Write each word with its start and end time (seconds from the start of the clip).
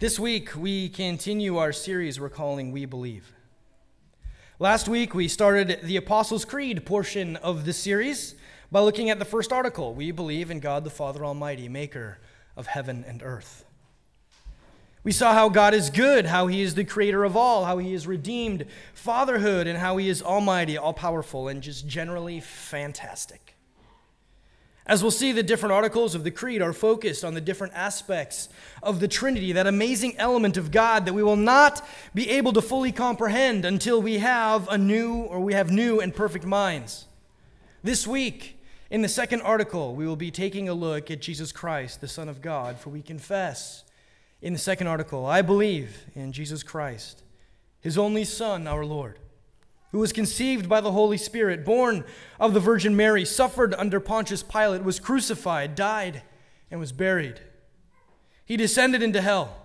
This 0.00 0.18
week, 0.18 0.56
we 0.56 0.88
continue 0.88 1.58
our 1.58 1.72
series 1.72 2.18
we're 2.18 2.30
calling 2.30 2.72
We 2.72 2.86
Believe. 2.86 3.34
Last 4.58 4.88
week, 4.88 5.14
we 5.14 5.28
started 5.28 5.80
the 5.82 5.98
Apostles' 5.98 6.46
Creed 6.46 6.86
portion 6.86 7.36
of 7.36 7.66
the 7.66 7.74
series 7.74 8.34
by 8.72 8.80
looking 8.80 9.10
at 9.10 9.18
the 9.18 9.26
first 9.26 9.52
article 9.52 9.92
We 9.92 10.10
believe 10.10 10.50
in 10.50 10.58
God 10.58 10.84
the 10.84 10.90
Father 10.90 11.22
Almighty, 11.22 11.68
maker 11.68 12.16
of 12.56 12.66
heaven 12.66 13.04
and 13.06 13.22
earth. 13.22 13.66
We 15.04 15.12
saw 15.12 15.34
how 15.34 15.50
God 15.50 15.74
is 15.74 15.90
good, 15.90 16.24
how 16.24 16.46
He 16.46 16.62
is 16.62 16.76
the 16.76 16.84
creator 16.84 17.22
of 17.22 17.36
all, 17.36 17.66
how 17.66 17.76
He 17.76 17.92
is 17.92 18.06
redeemed 18.06 18.64
fatherhood, 18.94 19.66
and 19.66 19.78
how 19.78 19.98
He 19.98 20.08
is 20.08 20.22
almighty, 20.22 20.78
all 20.78 20.94
powerful, 20.94 21.46
and 21.46 21.62
just 21.62 21.86
generally 21.86 22.40
fantastic. 22.40 23.54
As 24.86 25.02
we'll 25.02 25.10
see, 25.10 25.32
the 25.32 25.42
different 25.42 25.72
articles 25.72 26.14
of 26.14 26.24
the 26.24 26.30
Creed 26.30 26.62
are 26.62 26.72
focused 26.72 27.24
on 27.24 27.34
the 27.34 27.40
different 27.40 27.74
aspects 27.74 28.48
of 28.82 28.98
the 28.98 29.08
Trinity, 29.08 29.52
that 29.52 29.66
amazing 29.66 30.16
element 30.16 30.56
of 30.56 30.70
God 30.70 31.06
that 31.06 31.12
we 31.12 31.22
will 31.22 31.36
not 31.36 31.86
be 32.14 32.30
able 32.30 32.52
to 32.54 32.62
fully 32.62 32.90
comprehend 32.90 33.64
until 33.64 34.00
we 34.00 34.18
have 34.18 34.68
a 34.68 34.78
new 34.78 35.22
or 35.22 35.40
we 35.40 35.52
have 35.54 35.70
new 35.70 36.00
and 36.00 36.14
perfect 36.14 36.46
minds. 36.46 37.06
This 37.82 38.06
week, 38.06 38.58
in 38.90 39.02
the 39.02 39.08
second 39.08 39.42
article, 39.42 39.94
we 39.94 40.06
will 40.06 40.16
be 40.16 40.30
taking 40.30 40.68
a 40.68 40.74
look 40.74 41.10
at 41.10 41.20
Jesus 41.20 41.52
Christ, 41.52 42.00
the 42.00 42.08
Son 42.08 42.28
of 42.28 42.42
God, 42.42 42.78
for 42.78 42.90
we 42.90 43.02
confess 43.02 43.84
in 44.42 44.54
the 44.54 44.58
second 44.58 44.86
article, 44.86 45.26
I 45.26 45.42
believe 45.42 46.04
in 46.14 46.32
Jesus 46.32 46.62
Christ, 46.62 47.22
his 47.80 47.98
only 47.98 48.24
Son, 48.24 48.66
our 48.66 48.84
Lord 48.84 49.18
who 49.92 49.98
was 49.98 50.12
conceived 50.12 50.68
by 50.68 50.80
the 50.80 50.92
Holy 50.92 51.16
Spirit, 51.16 51.64
born 51.64 52.04
of 52.38 52.54
the 52.54 52.60
Virgin 52.60 52.94
Mary, 52.94 53.24
suffered 53.24 53.74
under 53.74 53.98
Pontius 53.98 54.42
Pilate, 54.42 54.84
was 54.84 55.00
crucified, 55.00 55.74
died, 55.74 56.22
and 56.70 56.78
was 56.78 56.92
buried. 56.92 57.40
He 58.44 58.56
descended 58.56 59.02
into 59.02 59.20
hell. 59.20 59.56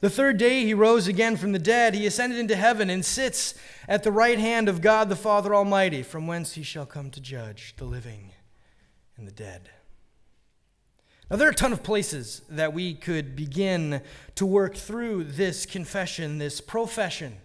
The 0.00 0.10
third 0.10 0.38
day 0.38 0.64
he 0.64 0.74
rose 0.74 1.08
again 1.08 1.36
from 1.36 1.50
the 1.50 1.58
dead. 1.58 1.94
He 1.94 2.06
ascended 2.06 2.38
into 2.38 2.54
heaven 2.54 2.88
and 2.88 3.04
sits 3.04 3.54
at 3.88 4.04
the 4.04 4.12
right 4.12 4.38
hand 4.38 4.68
of 4.68 4.80
God 4.80 5.08
the 5.08 5.16
Father 5.16 5.52
Almighty, 5.52 6.04
from 6.04 6.28
whence 6.28 6.52
he 6.52 6.62
shall 6.62 6.86
come 6.86 7.10
to 7.10 7.20
judge 7.20 7.74
the 7.76 7.84
living 7.84 8.30
and 9.16 9.26
the 9.26 9.32
dead. 9.32 9.70
Now, 11.28 11.36
there 11.36 11.48
are 11.48 11.52
a 11.52 11.54
ton 11.54 11.72
of 11.72 11.82
places 11.82 12.42
that 12.48 12.72
we 12.72 12.94
could 12.94 13.34
begin 13.34 14.02
to 14.36 14.46
work 14.46 14.76
through 14.76 15.24
this 15.24 15.66
confession, 15.66 16.38
this 16.38 16.60
profession 16.60 17.38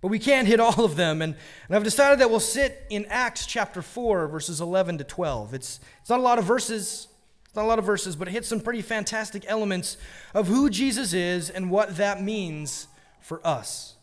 but 0.00 0.08
we 0.08 0.18
can't 0.18 0.48
hit 0.48 0.60
all 0.60 0.84
of 0.84 0.96
them. 0.96 1.22
And, 1.22 1.34
and 1.68 1.76
I've 1.76 1.84
decided 1.84 2.20
that 2.20 2.30
we'll 2.30 2.40
sit 2.40 2.86
in 2.90 3.06
Acts 3.06 3.46
chapter 3.46 3.82
4, 3.82 4.28
verses 4.28 4.60
11 4.60 4.98
to 4.98 5.04
12. 5.04 5.54
It's, 5.54 5.80
it's 6.00 6.10
not 6.10 6.20
a 6.20 6.22
lot 6.22 6.38
of 6.38 6.44
verses, 6.44 7.08
it's 7.44 7.54
not 7.54 7.64
a 7.64 7.68
lot 7.68 7.78
of 7.78 7.84
verses, 7.84 8.16
but 8.16 8.28
it 8.28 8.32
hits 8.32 8.48
some 8.48 8.60
pretty 8.60 8.82
fantastic 8.82 9.44
elements 9.46 9.96
of 10.34 10.48
who 10.48 10.70
Jesus 10.70 11.12
is 11.12 11.50
and 11.50 11.70
what 11.70 11.96
that 11.96 12.22
means 12.22 12.86
for 13.20 13.46
us. 13.46 13.94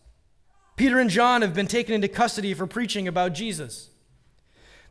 Peter 0.75 0.99
and 0.99 1.09
John 1.09 1.41
have 1.41 1.55
been 1.55 1.67
taken 1.67 1.95
into 1.95 2.07
custody 2.07 2.53
for 2.53 2.67
preaching 2.67 3.07
about 3.07 3.33
Jesus. 3.33 3.89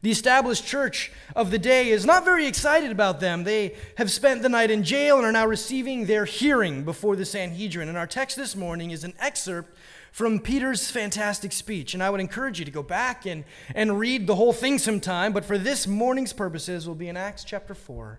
The 0.03 0.11
established 0.11 0.67
church 0.67 1.11
of 1.35 1.51
the 1.51 1.59
day 1.59 1.91
is 1.91 2.05
not 2.05 2.25
very 2.25 2.47
excited 2.47 2.91
about 2.91 3.19
them. 3.21 3.45
They 3.45 3.75
have 3.97 4.11
spent 4.11 4.43
the 4.43 4.49
night 4.49 4.71
in 4.71 4.85
jail 4.85 5.17
and 5.17 5.25
are 5.25 5.33
now 5.33 5.47
receiving 5.47 6.07
their 6.07 6.25
hearing 6.25 6.85
before 6.85 7.17
the 7.17 7.25
Sanhedrin. 7.25 7.89
And 7.89 7.97
our 7.97 8.07
text 8.07 8.37
this 8.37 8.55
morning 8.55 8.91
is 8.91 9.05
an 9.05 9.15
excerpt 9.19 9.76
from 10.17 10.41
Peter's 10.41 10.91
fantastic 10.91 11.53
speech. 11.53 11.93
And 11.93 12.03
I 12.03 12.09
would 12.09 12.21
encourage 12.21 12.59
you 12.59 12.65
to 12.65 12.71
go 12.71 12.83
back 12.83 13.27
and, 13.27 13.45
and 13.75 13.99
read 13.99 14.27
the 14.27 14.35
whole 14.35 14.55
thing 14.55 14.79
sometime. 14.79 15.35
But 15.35 15.45
for 15.45 15.59
this 15.59 15.87
morning's 15.87 16.33
purposes, 16.33 16.87
we'll 16.87 16.97
be 16.97 17.11
in 17.11 17.19
Acts 17.19 17.45
chapter 17.45 17.75
4, 17.75 18.19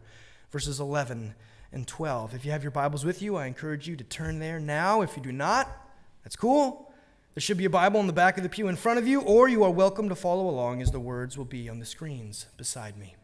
verses 0.51 0.79
11 0.79 1.33
and 1.71 1.87
12. 1.87 2.35
If 2.35 2.45
you 2.45 2.51
have 2.51 2.61
your 2.61 2.69
Bibles 2.69 3.03
with 3.03 3.23
you, 3.23 3.35
I 3.35 3.47
encourage 3.47 3.87
you 3.87 3.95
to 3.95 4.03
turn 4.03 4.37
there 4.37 4.59
now. 4.59 5.01
If 5.01 5.17
you 5.17 5.23
do 5.23 5.31
not, 5.31 5.71
that's 6.23 6.35
cool. 6.35 6.93
There 7.33 7.41
should 7.41 7.57
be 7.57 7.65
a 7.65 7.69
Bible 7.71 7.99
in 7.99 8.05
the 8.05 8.13
back 8.13 8.37
of 8.37 8.43
the 8.43 8.49
pew 8.49 8.67
in 8.67 8.75
front 8.75 8.99
of 8.99 9.07
you, 9.07 9.21
or 9.21 9.49
you 9.49 9.63
are 9.63 9.71
welcome 9.71 10.07
to 10.09 10.15
follow 10.15 10.47
along 10.47 10.83
as 10.83 10.91
the 10.91 10.99
words 10.99 11.35
will 11.35 11.45
be 11.45 11.67
on 11.67 11.79
the 11.79 11.85
screens 11.85 12.45
beside 12.57 12.95
me. 12.95 13.15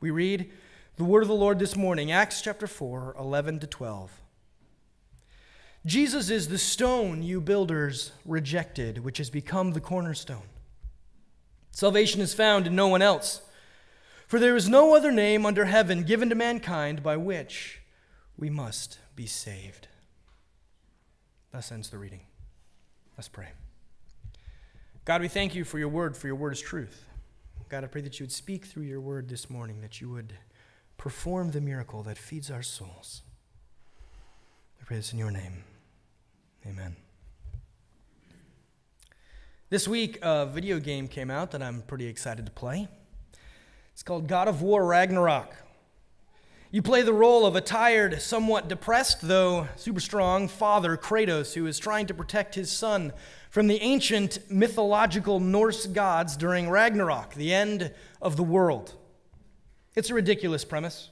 We 0.00 0.10
read 0.10 0.50
the 0.96 1.04
word 1.04 1.22
of 1.22 1.28
the 1.28 1.36
Lord 1.36 1.60
this 1.60 1.76
morning, 1.76 2.10
Acts 2.10 2.40
chapter 2.40 2.66
4, 2.66 3.14
11 3.16 3.60
to 3.60 3.68
12. 3.68 4.22
Jesus 5.86 6.30
is 6.30 6.48
the 6.48 6.58
stone 6.58 7.22
you 7.22 7.40
builders 7.40 8.10
rejected, 8.24 9.04
which 9.04 9.18
has 9.18 9.30
become 9.30 9.70
the 9.70 9.80
cornerstone. 9.80 10.42
Salvation 11.70 12.20
is 12.20 12.34
found 12.34 12.66
in 12.66 12.74
no 12.74 12.88
one 12.88 13.02
else, 13.02 13.42
for 14.26 14.40
there 14.40 14.56
is 14.56 14.68
no 14.68 14.96
other 14.96 15.12
name 15.12 15.46
under 15.46 15.66
heaven 15.66 16.02
given 16.02 16.28
to 16.28 16.34
mankind 16.34 17.04
by 17.04 17.16
which 17.16 17.82
we 18.36 18.50
must 18.50 18.98
be 19.14 19.26
saved. 19.26 19.86
Thus 21.52 21.70
ends 21.70 21.90
the 21.90 21.98
reading. 21.98 22.22
Let's 23.16 23.28
pray. 23.28 23.50
God, 25.04 25.20
we 25.20 25.28
thank 25.28 25.54
you 25.54 25.64
for 25.64 25.78
your 25.78 25.88
word, 25.88 26.16
for 26.16 26.26
your 26.26 26.34
word 26.34 26.54
is 26.54 26.60
truth. 26.60 27.04
God, 27.68 27.84
I 27.84 27.86
pray 27.86 28.00
that 28.00 28.18
you 28.18 28.24
would 28.24 28.32
speak 28.32 28.64
through 28.64 28.82
your 28.82 29.00
word 29.00 29.28
this 29.28 29.48
morning, 29.48 29.82
that 29.82 30.00
you 30.00 30.10
would 30.10 30.32
perform 30.98 31.52
the 31.52 31.60
miracle 31.60 32.02
that 32.02 32.18
feeds 32.18 32.50
our 32.50 32.62
souls. 32.62 33.22
I 34.80 34.84
pray 34.84 34.96
this 34.96 35.12
in 35.12 35.20
your 35.20 35.30
name. 35.30 35.62
Amen. 36.68 36.96
This 39.70 39.86
week, 39.86 40.18
a 40.20 40.46
video 40.46 40.80
game 40.80 41.06
came 41.06 41.30
out 41.30 41.52
that 41.52 41.62
I'm 41.62 41.82
pretty 41.82 42.06
excited 42.06 42.44
to 42.46 42.50
play. 42.50 42.88
It's 43.92 44.02
called 44.02 44.26
God 44.26 44.48
of 44.48 44.62
War 44.62 44.84
Ragnarok. 44.84 45.54
You 46.72 46.82
play 46.82 47.02
the 47.02 47.12
role 47.12 47.46
of 47.46 47.54
a 47.54 47.60
tired, 47.60 48.20
somewhat 48.20 48.66
depressed, 48.68 49.20
though 49.22 49.68
super 49.76 50.00
strong 50.00 50.48
father, 50.48 50.96
Kratos, 50.96 51.54
who 51.54 51.66
is 51.66 51.78
trying 51.78 52.06
to 52.06 52.14
protect 52.14 52.56
his 52.56 52.70
son 52.70 53.12
from 53.48 53.68
the 53.68 53.80
ancient 53.80 54.38
mythological 54.50 55.38
Norse 55.38 55.86
gods 55.86 56.36
during 56.36 56.68
Ragnarok, 56.68 57.34
the 57.34 57.54
end 57.54 57.92
of 58.20 58.36
the 58.36 58.42
world. 58.42 58.94
It's 59.94 60.10
a 60.10 60.14
ridiculous 60.14 60.64
premise. 60.64 61.10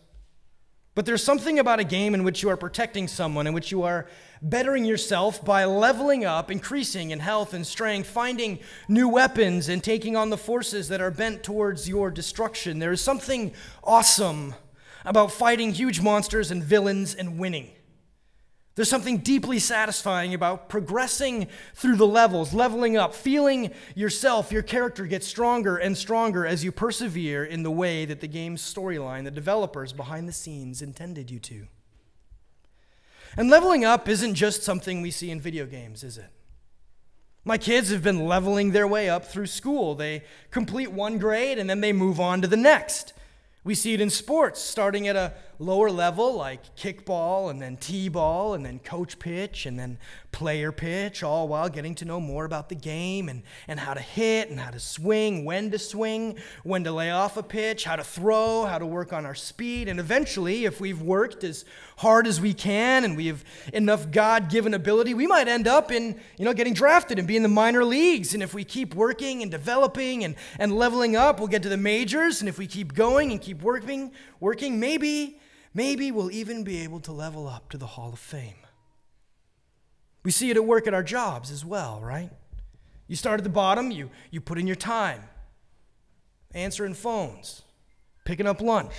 But 0.94 1.06
there's 1.06 1.25
something 1.25 1.59
about 1.59 1.81
a 1.81 1.84
game 1.84 2.15
in 2.15 2.22
which 2.22 2.43
you 2.43 2.49
are 2.50 2.56
protecting 2.56 3.09
someone, 3.09 3.49
in 3.49 3.53
which 3.53 3.72
you 3.72 3.82
are 3.82 4.06
bettering 4.41 4.84
yourself 4.84 5.44
by 5.44 5.65
leveling 5.65 6.25
up, 6.25 6.50
increasing 6.50 7.10
in 7.10 7.19
health 7.19 7.53
and 7.53 7.66
strength, 7.66 8.09
finding 8.09 8.60
new 8.87 9.09
weapons, 9.09 9.69
and 9.69 9.82
taking 9.82 10.16
on 10.16 10.31
the 10.31 10.37
forces 10.37 10.88
that 10.88 11.00
are 11.00 11.10
bent 11.10 11.43
towards 11.43 11.88
your 11.88 12.10
destruction. 12.12 12.78
There 12.78 12.93
is 12.93 13.00
something 13.00 13.53
awesome 13.82 14.55
about 15.05 15.32
fighting 15.32 15.72
huge 15.72 16.00
monsters 16.00 16.53
and 16.53 16.62
villains 16.62 17.15
and 17.15 17.38
winning. 17.38 17.71
There's 18.77 18.91
something 18.91 19.19
deeply 19.19 19.61
satisfying 19.61 20.35
about 20.35 20.69
progressing 20.69 21.47
through 21.75 21.95
the 21.95 22.07
levels, 22.07 22.53
leveling 22.53 22.97
up, 22.97 23.15
feeling 23.15 23.71
yourself, 23.95 24.51
your 24.51 24.62
character 24.62 25.07
get 25.07 25.23
stronger 25.23 25.77
and 25.77 25.97
stronger 25.97 26.45
as 26.45 26.65
you 26.65 26.73
persevere 26.73 27.45
in 27.45 27.62
the 27.62 27.71
way 27.71 28.05
that 28.05 28.21
the 28.21 28.27
game's 28.27 28.62
storyline, 28.62 29.23
the 29.23 29.31
developers 29.31 29.93
behind 29.93 30.27
the 30.29 30.33
scenes 30.33 30.83
intended 30.83 31.31
you 31.31 31.39
to. 31.39 31.69
And 33.37 33.49
leveling 33.49 33.85
up 33.85 34.09
isn't 34.09 34.35
just 34.35 34.65
something 34.65 35.03
we 35.03 35.12
see 35.12 35.31
in 35.31 35.41
video 35.41 35.67
games, 35.67 36.03
is 36.03 36.19
it? 36.19 36.31
My 37.45 37.59
kids 37.59 37.91
have 37.91 38.03
been 38.03 38.27
leveling 38.27 38.73
their 38.73 38.89
way 38.89 39.09
up 39.09 39.25
through 39.25 39.47
school. 39.47 39.95
They 39.95 40.25
complete 40.51 40.91
one 40.91 41.19
grade 41.19 41.59
and 41.59 41.69
then 41.69 41.81
they 41.81 41.93
move 41.93 42.19
on 42.19 42.41
to 42.41 42.49
the 42.49 42.56
next. 42.56 43.12
We 43.65 43.75
see 43.75 43.95
it 43.95 44.01
in 44.01 44.11
sports, 44.11 44.61
starting 44.61 45.09
at 45.09 45.17
a 45.17 45.33
lower 45.59 45.91
level 45.91 46.34
like 46.34 46.75
kickball 46.76 47.50
and 47.50 47.60
then 47.60 47.76
t 47.76 48.09
ball 48.09 48.54
and 48.54 48.65
then 48.65 48.78
coach 48.78 49.19
pitch 49.19 49.66
and 49.66 49.78
then 49.78 49.98
player 50.34 50.72
pitch, 50.72 51.22
all 51.22 51.47
while 51.47 51.69
getting 51.69 51.94
to 51.94 52.04
know 52.04 52.19
more 52.19 52.44
about 52.44 52.69
the 52.69 52.75
game 52.75 53.28
and, 53.28 53.42
and 53.69 53.78
how 53.78 53.94
to 53.94 54.00
hit 54.00 54.50
and 54.50 54.59
how 54.59 54.70
to 54.70 54.81
swing, 54.81 55.44
when 55.44 55.70
to 55.70 55.78
swing, 55.78 56.37
when 56.64 56.82
to 56.82 56.91
lay 56.91 57.12
off 57.12 57.37
a 57.37 57.43
pitch, 57.43 57.84
how 57.84 57.94
to 57.94 58.03
throw, 58.03 58.64
how 58.64 58.76
to 58.76 58.84
work 58.84 59.12
on 59.12 59.25
our 59.25 59.34
speed. 59.37 59.88
And 59.88 60.00
eventually, 60.00 60.64
if 60.64 60.81
we've 60.81 61.00
worked 61.00 61.44
as 61.44 61.64
hard 61.98 62.26
as 62.26 62.41
we 62.41 62.53
can 62.53 63.04
and 63.04 63.16
we 63.16 63.28
have 63.28 63.44
enough 63.72 64.11
God 64.11 64.50
given 64.50 64.75
ability, 64.75 65.14
we 65.14 65.29
might 65.29 65.46
end 65.46 65.69
up 65.69 65.93
in, 65.93 66.20
you 66.37 66.44
know, 66.44 66.52
getting 66.52 66.75
drafted 66.75 67.20
and 67.20 67.29
be 67.29 67.37
in 67.37 67.44
the 67.44 67.49
minor 67.49 67.84
leagues. 67.84 68.34
And 68.34 68.43
if 68.43 68.55
we 68.55 68.64
keep 68.64 68.93
working 68.94 69.40
and 69.40 69.52
developing 69.52 70.25
and, 70.25 70.34
and 70.58 70.76
leveling 70.76 71.14
up, 71.14 71.38
we'll 71.38 71.46
get 71.46 71.62
to 71.62 71.69
the 71.69 71.76
majors. 71.76 72.40
And 72.40 72.49
if 72.49 72.58
we 72.58 72.67
keep 72.67 72.93
going 72.93 73.31
and 73.31 73.40
keep 73.40 73.62
working, 73.62 74.11
working, 74.44 74.79
maybe, 74.79 75.41
maybe 75.73 76.12
we'll 76.12 76.31
even 76.31 76.64
be 76.64 76.82
able 76.85 77.00
to 77.00 77.11
level 77.11 77.49
up 77.49 77.70
to 77.70 77.79
the 77.79 77.87
Hall 77.87 78.12
of 78.12 78.19
Fame. 78.19 78.61
We 80.23 80.31
see 80.31 80.50
it 80.50 80.56
at 80.58 80.67
work 80.67 80.87
at 80.87 80.93
our 80.93 81.02
jobs 81.02 81.50
as 81.50 81.64
well, 81.64 81.99
right? 82.02 82.31
You 83.08 83.17
start 83.17 83.41
at 83.41 83.44
the 83.44 83.49
bottom, 83.50 83.91
you, 83.91 84.11
you 84.31 84.43
put 84.43 84.58
in 84.58 84.67
your 84.67 84.76
time, 84.76 85.23
answering 86.52 86.93
phones, 86.93 87.62
picking 88.26 88.46
up 88.46 88.61
lunch, 88.61 88.93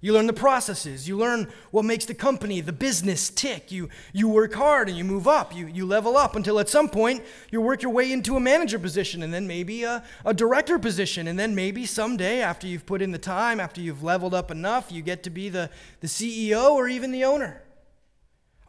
you 0.00 0.12
learn 0.12 0.26
the 0.26 0.32
processes. 0.34 1.08
You 1.08 1.16
learn 1.16 1.50
what 1.70 1.84
makes 1.84 2.04
the 2.04 2.14
company, 2.14 2.60
the 2.60 2.72
business 2.72 3.30
tick. 3.30 3.72
You, 3.72 3.88
you 4.12 4.28
work 4.28 4.52
hard 4.52 4.88
and 4.88 4.96
you 4.96 5.04
move 5.04 5.26
up. 5.26 5.54
You, 5.54 5.66
you 5.68 5.86
level 5.86 6.18
up 6.18 6.36
until 6.36 6.60
at 6.60 6.68
some 6.68 6.88
point 6.88 7.24
you 7.50 7.62
work 7.62 7.82
your 7.82 7.92
way 7.92 8.12
into 8.12 8.36
a 8.36 8.40
manager 8.40 8.78
position 8.78 9.22
and 9.22 9.32
then 9.32 9.46
maybe 9.46 9.84
a, 9.84 10.04
a 10.24 10.34
director 10.34 10.78
position. 10.78 11.26
And 11.26 11.38
then 11.38 11.54
maybe 11.54 11.86
someday, 11.86 12.42
after 12.42 12.66
you've 12.66 12.84
put 12.84 13.00
in 13.00 13.10
the 13.10 13.18
time, 13.18 13.58
after 13.58 13.80
you've 13.80 14.02
leveled 14.02 14.34
up 14.34 14.50
enough, 14.50 14.92
you 14.92 15.00
get 15.00 15.22
to 15.22 15.30
be 15.30 15.48
the, 15.48 15.70
the 16.00 16.08
CEO 16.08 16.72
or 16.72 16.88
even 16.88 17.10
the 17.10 17.24
owner. 17.24 17.62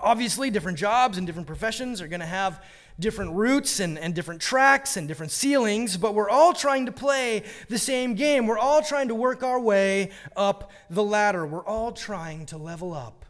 Obviously, 0.07 0.49
different 0.49 0.77
jobs 0.77 1.17
and 1.17 1.27
different 1.27 1.47
professions 1.47 2.01
are 2.01 2.07
going 2.07 2.21
to 2.21 2.25
have 2.25 2.63
different 2.99 3.33
routes 3.33 3.79
and, 3.79 3.99
and 3.99 4.15
different 4.15 4.41
tracks 4.41 4.97
and 4.97 5.07
different 5.07 5.31
ceilings, 5.31 5.97
but 5.97 6.15
we're 6.15 6.29
all 6.29 6.53
trying 6.53 6.85
to 6.85 6.91
play 6.91 7.43
the 7.67 7.77
same 7.77 8.15
game. 8.15 8.47
We're 8.47 8.57
all 8.57 8.81
trying 8.81 9.09
to 9.09 9.15
work 9.15 9.43
our 9.43 9.59
way 9.59 10.11
up 10.35 10.71
the 10.89 11.03
ladder. 11.03 11.45
We're 11.45 11.65
all 11.65 11.91
trying 11.91 12.45
to 12.47 12.57
level 12.57 12.93
up 12.93 13.25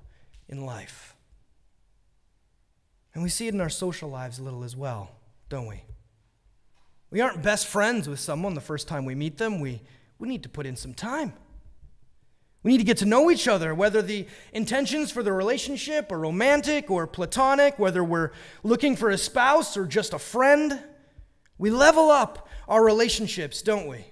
in 0.48 0.66
life. 0.66 1.16
And 3.14 3.24
we 3.24 3.30
see 3.30 3.48
it 3.48 3.54
in 3.54 3.62
our 3.62 3.70
social 3.70 4.10
lives 4.10 4.38
a 4.38 4.44
little 4.44 4.64
as 4.64 4.76
well, 4.76 5.10
don't 5.50 5.66
we? 5.66 5.82
We 7.10 7.22
aren't 7.22 7.42
best 7.42 7.68
friends 7.68 8.08
with 8.08 8.20
someone 8.20 8.54
the 8.54 8.62
first 8.62 8.88
time 8.88 9.04
we 9.04 9.16
meet 9.16 9.38
them. 9.38 9.60
We, 9.60 9.82
we 10.20 10.28
need 10.28 10.44
to 10.44 10.50
put 10.50 10.66
in 10.66 10.76
some 10.76 10.94
time. 10.94 11.34
We 12.64 12.72
need 12.72 12.80
to 12.80 12.84
get 12.84 12.98
to 12.98 13.06
know 13.06 13.32
each 13.32 13.48
other, 13.48 13.74
whether 13.74 14.02
the 14.02 14.28
intentions 14.52 15.12
for 15.12 15.24
the 15.24 15.32
relationship 15.32 16.12
are 16.12 16.20
romantic 16.20 16.90
or 16.92 17.08
platonic, 17.08 17.78
whether 17.80 18.04
we're 18.04 18.32
looking 18.64 18.96
for 18.96 19.10
a 19.10 19.18
spouse 19.18 19.78
or 19.78 19.86
just 19.86 20.14
a 20.14 20.20
friend. 20.20 20.82
We 21.58 21.70
level 21.70 22.10
up 22.10 22.48
our 22.68 22.84
relationships, 22.84 23.62
don't 23.62 23.88
we? 23.88 24.06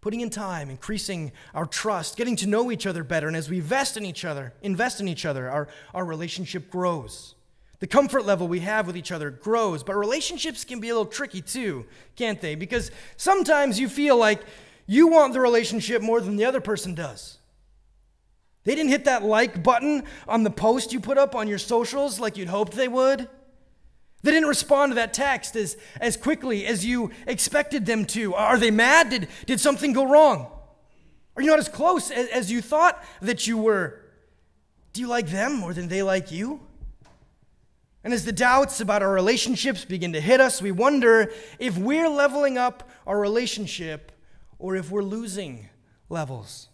Putting 0.00 0.20
in 0.20 0.30
time, 0.30 0.70
increasing 0.70 1.32
our 1.52 1.66
trust, 1.66 2.16
getting 2.16 2.36
to 2.36 2.46
know 2.46 2.70
each 2.70 2.86
other 2.86 3.02
better, 3.02 3.26
and 3.26 3.36
as 3.36 3.50
we 3.50 3.58
invest 3.58 3.96
in 3.96 4.06
each 4.06 4.24
other, 4.24 4.54
invest 4.62 5.00
in 5.00 5.08
each 5.08 5.26
other, 5.26 5.50
our, 5.50 5.68
our 5.92 6.04
relationship 6.04 6.70
grows. 6.70 7.34
The 7.80 7.86
comfort 7.86 8.24
level 8.24 8.48
we 8.48 8.60
have 8.60 8.86
with 8.86 8.96
each 8.96 9.12
other 9.12 9.30
grows, 9.30 9.82
but 9.82 9.96
relationships 9.96 10.64
can 10.64 10.80
be 10.80 10.88
a 10.88 10.94
little 10.94 11.10
tricky 11.10 11.42
too, 11.42 11.84
can't 12.14 12.40
they? 12.40 12.54
Because 12.54 12.90
sometimes 13.16 13.78
you 13.78 13.88
feel 13.88 14.16
like 14.16 14.40
you 14.86 15.08
want 15.08 15.34
the 15.34 15.40
relationship 15.40 16.00
more 16.00 16.20
than 16.20 16.36
the 16.36 16.44
other 16.44 16.60
person 16.60 16.94
does. 16.94 17.38
They 18.66 18.74
didn't 18.74 18.90
hit 18.90 19.04
that 19.04 19.22
like 19.22 19.62
button 19.62 20.02
on 20.26 20.42
the 20.42 20.50
post 20.50 20.92
you 20.92 20.98
put 20.98 21.18
up 21.18 21.36
on 21.36 21.46
your 21.46 21.56
socials 21.56 22.18
like 22.18 22.36
you'd 22.36 22.48
hoped 22.48 22.72
they 22.72 22.88
would. 22.88 23.28
They 24.24 24.32
didn't 24.32 24.48
respond 24.48 24.90
to 24.90 24.96
that 24.96 25.14
text 25.14 25.54
as, 25.54 25.76
as 26.00 26.16
quickly 26.16 26.66
as 26.66 26.84
you 26.84 27.12
expected 27.28 27.86
them 27.86 28.04
to. 28.06 28.34
Are 28.34 28.58
they 28.58 28.72
mad? 28.72 29.10
Did, 29.10 29.28
did 29.46 29.60
something 29.60 29.92
go 29.92 30.04
wrong? 30.04 30.50
Are 31.36 31.42
you 31.42 31.48
not 31.48 31.60
as 31.60 31.68
close 31.68 32.10
as, 32.10 32.26
as 32.30 32.50
you 32.50 32.60
thought 32.60 33.02
that 33.22 33.46
you 33.46 33.56
were? 33.56 34.00
Do 34.92 35.00
you 35.00 35.06
like 35.06 35.28
them 35.28 35.54
more 35.54 35.72
than 35.72 35.86
they 35.86 36.02
like 36.02 36.32
you? 36.32 36.58
And 38.02 38.12
as 38.12 38.24
the 38.24 38.32
doubts 38.32 38.80
about 38.80 39.00
our 39.00 39.12
relationships 39.12 39.84
begin 39.84 40.12
to 40.14 40.20
hit 40.20 40.40
us, 40.40 40.60
we 40.60 40.72
wonder 40.72 41.30
if 41.60 41.78
we're 41.78 42.08
leveling 42.08 42.58
up 42.58 42.90
our 43.06 43.20
relationship 43.20 44.10
or 44.58 44.74
if 44.74 44.90
we're 44.90 45.04
losing 45.04 45.68
levels. 46.08 46.68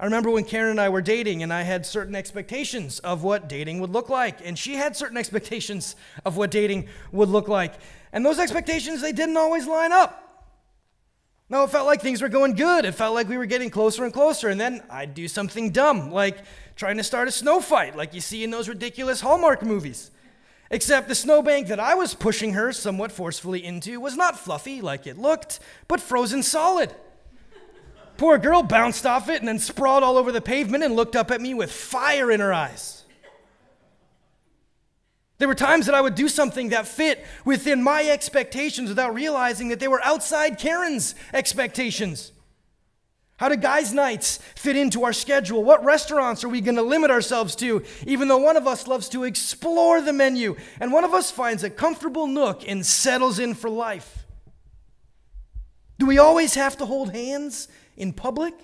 I 0.00 0.04
remember 0.04 0.30
when 0.30 0.44
Karen 0.44 0.70
and 0.70 0.80
I 0.80 0.88
were 0.88 1.02
dating, 1.02 1.42
and 1.42 1.52
I 1.52 1.60
had 1.60 1.84
certain 1.84 2.14
expectations 2.14 3.00
of 3.00 3.22
what 3.22 3.50
dating 3.50 3.80
would 3.80 3.90
look 3.90 4.08
like, 4.08 4.38
and 4.42 4.58
she 4.58 4.76
had 4.76 4.96
certain 4.96 5.18
expectations 5.18 5.94
of 6.24 6.38
what 6.38 6.50
dating 6.50 6.88
would 7.12 7.28
look 7.28 7.48
like. 7.48 7.74
And 8.10 8.24
those 8.24 8.38
expectations, 8.38 9.02
they 9.02 9.12
didn't 9.12 9.36
always 9.36 9.66
line 9.66 9.92
up. 9.92 10.56
No, 11.50 11.64
it 11.64 11.70
felt 11.70 11.84
like 11.84 12.00
things 12.00 12.22
were 12.22 12.30
going 12.30 12.54
good. 12.54 12.86
It 12.86 12.92
felt 12.92 13.14
like 13.14 13.28
we 13.28 13.36
were 13.36 13.44
getting 13.44 13.68
closer 13.68 14.04
and 14.04 14.12
closer. 14.12 14.48
And 14.48 14.58
then 14.58 14.82
I'd 14.88 15.12
do 15.12 15.28
something 15.28 15.70
dumb, 15.70 16.10
like 16.10 16.38
trying 16.76 16.96
to 16.96 17.04
start 17.04 17.28
a 17.28 17.32
snow 17.32 17.60
fight, 17.60 17.94
like 17.94 18.14
you 18.14 18.22
see 18.22 18.42
in 18.42 18.50
those 18.50 18.70
ridiculous 18.70 19.20
Hallmark 19.20 19.62
movies. 19.62 20.10
Except 20.70 21.08
the 21.08 21.14
snowbank 21.14 21.66
that 21.66 21.80
I 21.80 21.94
was 21.94 22.14
pushing 22.14 22.54
her 22.54 22.72
somewhat 22.72 23.12
forcefully 23.12 23.62
into 23.62 24.00
was 24.00 24.16
not 24.16 24.38
fluffy 24.38 24.80
like 24.80 25.06
it 25.06 25.18
looked, 25.18 25.60
but 25.88 26.00
frozen 26.00 26.42
solid. 26.42 26.94
Poor 28.20 28.36
girl 28.36 28.62
bounced 28.62 29.06
off 29.06 29.30
it 29.30 29.38
and 29.38 29.48
then 29.48 29.58
sprawled 29.58 30.02
all 30.02 30.18
over 30.18 30.30
the 30.30 30.42
pavement 30.42 30.84
and 30.84 30.94
looked 30.94 31.16
up 31.16 31.30
at 31.30 31.40
me 31.40 31.54
with 31.54 31.72
fire 31.72 32.30
in 32.30 32.38
her 32.40 32.52
eyes. 32.52 33.06
There 35.38 35.48
were 35.48 35.54
times 35.54 35.86
that 35.86 35.94
I 35.94 36.02
would 36.02 36.16
do 36.16 36.28
something 36.28 36.68
that 36.68 36.86
fit 36.86 37.24
within 37.46 37.82
my 37.82 38.04
expectations 38.04 38.90
without 38.90 39.14
realizing 39.14 39.68
that 39.68 39.80
they 39.80 39.88
were 39.88 40.04
outside 40.04 40.58
Karen's 40.58 41.14
expectations. 41.32 42.32
How 43.38 43.48
do 43.48 43.56
guys' 43.56 43.94
nights 43.94 44.38
fit 44.54 44.76
into 44.76 45.04
our 45.04 45.14
schedule? 45.14 45.64
What 45.64 45.82
restaurants 45.82 46.44
are 46.44 46.50
we 46.50 46.60
going 46.60 46.76
to 46.76 46.82
limit 46.82 47.10
ourselves 47.10 47.56
to, 47.56 47.82
even 48.06 48.28
though 48.28 48.36
one 48.36 48.58
of 48.58 48.66
us 48.66 48.86
loves 48.86 49.08
to 49.08 49.24
explore 49.24 50.02
the 50.02 50.12
menu 50.12 50.56
and 50.78 50.92
one 50.92 51.04
of 51.04 51.14
us 51.14 51.30
finds 51.30 51.64
a 51.64 51.70
comfortable 51.70 52.26
nook 52.26 52.68
and 52.68 52.84
settles 52.84 53.38
in 53.38 53.54
for 53.54 53.70
life? 53.70 54.26
Do 55.98 56.04
we 56.04 56.18
always 56.18 56.54
have 56.56 56.76
to 56.76 56.84
hold 56.84 57.14
hands 57.14 57.68
in 57.96 58.12
public? 58.12 58.54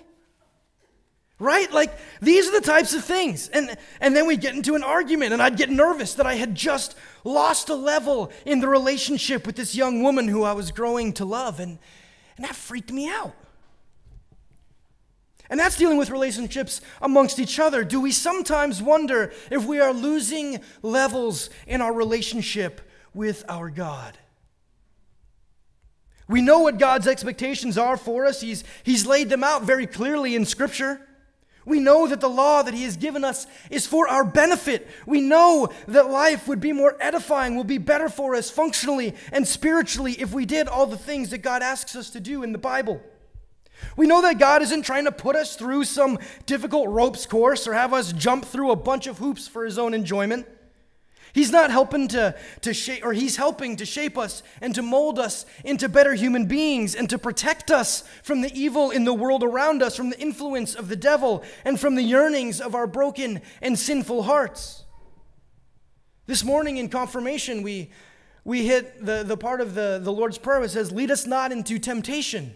Right? 1.39 1.71
Like, 1.71 1.97
these 2.19 2.47
are 2.47 2.59
the 2.59 2.65
types 2.65 2.95
of 2.95 3.03
things. 3.03 3.47
And, 3.49 3.77
and 4.01 4.15
then 4.15 4.25
we 4.25 4.37
get 4.37 4.55
into 4.55 4.73
an 4.73 4.83
argument, 4.83 5.33
and 5.33 5.41
I'd 5.41 5.55
get 5.55 5.69
nervous 5.69 6.15
that 6.15 6.25
I 6.25 6.33
had 6.33 6.55
just 6.55 6.95
lost 7.23 7.69
a 7.69 7.75
level 7.75 8.31
in 8.45 8.59
the 8.59 8.67
relationship 8.67 9.45
with 9.45 9.55
this 9.55 9.75
young 9.75 10.01
woman 10.01 10.27
who 10.27 10.43
I 10.43 10.53
was 10.53 10.71
growing 10.71 11.13
to 11.13 11.25
love. 11.25 11.59
And, 11.59 11.77
and 12.37 12.45
that 12.45 12.55
freaked 12.55 12.91
me 12.91 13.07
out. 13.07 13.35
And 15.49 15.59
that's 15.59 15.77
dealing 15.77 15.97
with 15.97 16.09
relationships 16.09 16.81
amongst 17.01 17.39
each 17.39 17.59
other. 17.59 17.83
Do 17.83 18.01
we 18.01 18.11
sometimes 18.11 18.81
wonder 18.81 19.31
if 19.49 19.65
we 19.65 19.79
are 19.79 19.93
losing 19.93 20.59
levels 20.81 21.49
in 21.67 21.81
our 21.81 21.93
relationship 21.93 22.81
with 23.13 23.45
our 23.47 23.69
God? 23.69 24.17
We 26.27 26.41
know 26.41 26.59
what 26.59 26.77
God's 26.77 27.07
expectations 27.07 27.77
are 27.77 27.97
for 27.97 28.25
us. 28.25 28.41
He's, 28.41 28.63
he's 28.83 29.05
laid 29.05 29.29
them 29.29 29.43
out 29.43 29.63
very 29.63 29.87
clearly 29.87 30.35
in 30.35 30.45
Scripture. 30.45 31.01
We 31.65 31.79
know 31.81 32.07
that 32.07 32.21
the 32.21 32.29
law 32.29 32.63
that 32.63 32.73
He 32.73 32.83
has 32.83 32.95
given 32.95 33.25
us 33.25 33.45
is 33.69 33.85
for 33.85 34.07
our 34.07 34.23
benefit. 34.23 34.87
We 35.05 35.19
know 35.19 35.69
that 35.87 36.09
life 36.09 36.47
would 36.47 36.61
be 36.61 36.71
more 36.71 36.95
edifying, 36.99 37.55
will 37.55 37.65
be 37.65 37.77
better 37.77 38.07
for 38.07 38.35
us 38.35 38.49
functionally 38.49 39.13
and 39.33 39.45
spiritually 39.45 40.13
if 40.13 40.33
we 40.33 40.45
did 40.45 40.69
all 40.69 40.85
the 40.85 40.97
things 40.97 41.29
that 41.31 41.39
God 41.39 41.61
asks 41.61 41.95
us 41.95 42.09
to 42.11 42.21
do 42.21 42.43
in 42.43 42.53
the 42.53 42.57
Bible. 42.57 43.01
We 43.95 44.07
know 44.07 44.21
that 44.21 44.39
God 44.39 44.61
isn't 44.61 44.83
trying 44.83 45.05
to 45.05 45.11
put 45.11 45.35
us 45.35 45.55
through 45.55 45.83
some 45.83 46.19
difficult 46.45 46.87
ropes 46.89 47.25
course 47.25 47.67
or 47.67 47.73
have 47.73 47.93
us 47.93 48.13
jump 48.13 48.45
through 48.45 48.71
a 48.71 48.75
bunch 48.75 49.05
of 49.05 49.17
hoops 49.17 49.47
for 49.47 49.65
His 49.65 49.77
own 49.77 49.93
enjoyment. 49.93 50.47
He's 51.33 51.51
not 51.51 51.71
helping 51.71 52.07
to, 52.09 52.35
to 52.61 52.73
shape, 52.73 53.05
or 53.05 53.13
he's 53.13 53.35
helping 53.35 53.75
to 53.77 53.85
shape 53.85 54.17
us 54.17 54.43
and 54.61 54.73
to 54.75 54.81
mold 54.81 55.19
us 55.19 55.45
into 55.63 55.89
better 55.89 56.13
human 56.13 56.45
beings 56.45 56.95
and 56.95 57.09
to 57.09 57.17
protect 57.17 57.69
us 57.69 58.03
from 58.23 58.41
the 58.41 58.51
evil 58.53 58.91
in 58.91 59.03
the 59.03 59.13
world 59.13 59.43
around 59.43 59.83
us, 59.83 59.95
from 59.95 60.09
the 60.09 60.19
influence 60.19 60.75
of 60.75 60.89
the 60.89 60.95
devil, 60.95 61.43
and 61.65 61.79
from 61.79 61.95
the 61.95 62.03
yearnings 62.03 62.59
of 62.61 62.75
our 62.75 62.87
broken 62.87 63.41
and 63.61 63.77
sinful 63.77 64.23
hearts. 64.23 64.83
This 66.25 66.43
morning 66.43 66.77
in 66.77 66.89
confirmation, 66.89 67.61
we, 67.61 67.91
we 68.43 68.65
hit 68.65 69.05
the, 69.05 69.23
the 69.23 69.37
part 69.37 69.61
of 69.61 69.75
the, 69.75 69.99
the 70.01 70.11
Lord's 70.11 70.37
Prayer 70.37 70.61
that 70.61 70.69
says, 70.69 70.91
Lead 70.91 71.11
us 71.11 71.25
not 71.25 71.51
into 71.51 71.79
temptation. 71.79 72.55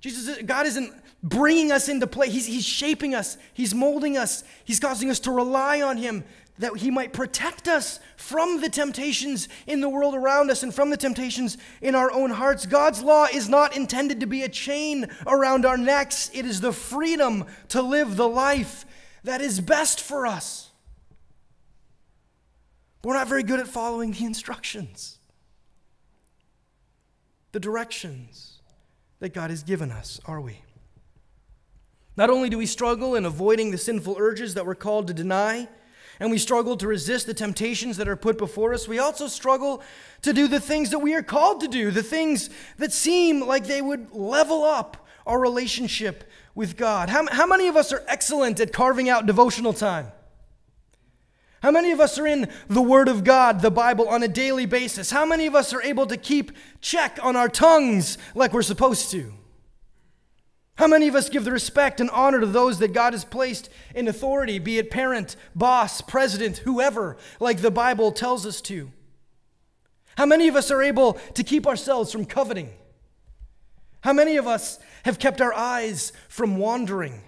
Jesus, 0.00 0.40
God 0.42 0.66
isn't 0.66 0.92
bringing 1.22 1.72
us 1.72 1.88
into 1.88 2.06
play. 2.06 2.30
He's, 2.30 2.46
he's 2.46 2.64
shaping 2.64 3.14
us. 3.14 3.36
He's 3.52 3.74
molding 3.74 4.16
us. 4.16 4.44
He's 4.64 4.78
causing 4.78 5.10
us 5.10 5.18
to 5.20 5.30
rely 5.30 5.82
on 5.82 5.96
Him, 5.96 6.24
that 6.58 6.76
he 6.76 6.90
might 6.90 7.12
protect 7.12 7.68
us 7.68 8.00
from 8.16 8.60
the 8.60 8.68
temptations 8.68 9.48
in 9.66 9.80
the 9.80 9.88
world 9.88 10.14
around 10.14 10.50
us 10.50 10.62
and 10.62 10.74
from 10.74 10.90
the 10.90 10.96
temptations 10.96 11.58
in 11.80 11.94
our 11.94 12.10
own 12.10 12.30
hearts. 12.30 12.66
God's 12.66 13.02
law 13.02 13.26
is 13.32 13.48
not 13.48 13.76
intended 13.76 14.20
to 14.20 14.26
be 14.26 14.42
a 14.42 14.48
chain 14.48 15.08
around 15.26 15.66
our 15.66 15.76
necks, 15.76 16.30
it 16.32 16.44
is 16.44 16.60
the 16.60 16.72
freedom 16.72 17.44
to 17.68 17.82
live 17.82 18.16
the 18.16 18.28
life 18.28 18.84
that 19.24 19.40
is 19.40 19.60
best 19.60 20.00
for 20.00 20.26
us. 20.26 20.70
But 23.02 23.10
we're 23.10 23.14
not 23.14 23.28
very 23.28 23.42
good 23.42 23.60
at 23.60 23.68
following 23.68 24.12
the 24.12 24.24
instructions, 24.24 25.18
the 27.52 27.60
directions 27.60 28.60
that 29.20 29.34
God 29.34 29.50
has 29.50 29.62
given 29.62 29.90
us, 29.90 30.20
are 30.26 30.40
we? 30.40 30.60
Not 32.16 32.30
only 32.30 32.48
do 32.48 32.56
we 32.56 32.66
struggle 32.66 33.14
in 33.14 33.26
avoiding 33.26 33.70
the 33.70 33.78
sinful 33.78 34.16
urges 34.18 34.54
that 34.54 34.64
we're 34.64 34.74
called 34.74 35.06
to 35.08 35.14
deny, 35.14 35.68
and 36.18 36.30
we 36.30 36.38
struggle 36.38 36.76
to 36.76 36.88
resist 36.88 37.26
the 37.26 37.34
temptations 37.34 37.96
that 37.96 38.08
are 38.08 38.16
put 38.16 38.38
before 38.38 38.72
us, 38.72 38.88
we 38.88 38.98
also 38.98 39.28
struggle 39.28 39.82
to 40.22 40.32
do 40.32 40.48
the 40.48 40.60
things 40.60 40.90
that 40.90 40.98
we 40.98 41.14
are 41.14 41.22
called 41.22 41.60
to 41.60 41.68
do, 41.68 41.90
the 41.90 42.02
things 42.02 42.50
that 42.78 42.92
seem 42.92 43.40
like 43.40 43.66
they 43.66 43.82
would 43.82 44.12
level 44.12 44.64
up 44.64 45.06
our 45.26 45.38
relationship 45.38 46.24
with 46.54 46.76
God. 46.76 47.08
How, 47.08 47.26
how 47.30 47.46
many 47.46 47.68
of 47.68 47.76
us 47.76 47.92
are 47.92 48.02
excellent 48.08 48.60
at 48.60 48.72
carving 48.72 49.08
out 49.08 49.26
devotional 49.26 49.72
time? 49.72 50.12
How 51.62 51.70
many 51.70 51.90
of 51.90 52.00
us 52.00 52.18
are 52.18 52.26
in 52.26 52.48
the 52.68 52.82
Word 52.82 53.08
of 53.08 53.24
God, 53.24 53.60
the 53.60 53.70
Bible, 53.70 54.08
on 54.08 54.22
a 54.22 54.28
daily 54.28 54.66
basis? 54.66 55.10
How 55.10 55.26
many 55.26 55.46
of 55.46 55.54
us 55.54 55.72
are 55.72 55.82
able 55.82 56.06
to 56.06 56.16
keep 56.16 56.52
check 56.80 57.18
on 57.22 57.34
our 57.34 57.48
tongues 57.48 58.18
like 58.34 58.52
we're 58.52 58.62
supposed 58.62 59.10
to? 59.10 59.32
How 60.76 60.86
many 60.86 61.08
of 61.08 61.14
us 61.14 61.30
give 61.30 61.44
the 61.44 61.52
respect 61.52 62.00
and 62.00 62.10
honor 62.10 62.40
to 62.40 62.46
those 62.46 62.78
that 62.80 62.92
God 62.92 63.14
has 63.14 63.24
placed 63.24 63.70
in 63.94 64.08
authority, 64.08 64.58
be 64.58 64.78
it 64.78 64.90
parent, 64.90 65.34
boss, 65.54 66.02
president, 66.02 66.58
whoever, 66.58 67.16
like 67.40 67.60
the 67.60 67.70
Bible 67.70 68.12
tells 68.12 68.44
us 68.44 68.60
to? 68.62 68.92
How 70.18 70.26
many 70.26 70.48
of 70.48 70.56
us 70.56 70.70
are 70.70 70.82
able 70.82 71.14
to 71.34 71.42
keep 71.42 71.66
ourselves 71.66 72.12
from 72.12 72.26
coveting? 72.26 72.70
How 74.00 74.12
many 74.12 74.36
of 74.36 74.46
us 74.46 74.78
have 75.04 75.18
kept 75.18 75.40
our 75.40 75.52
eyes 75.52 76.12
from 76.28 76.58
wandering? 76.58 77.22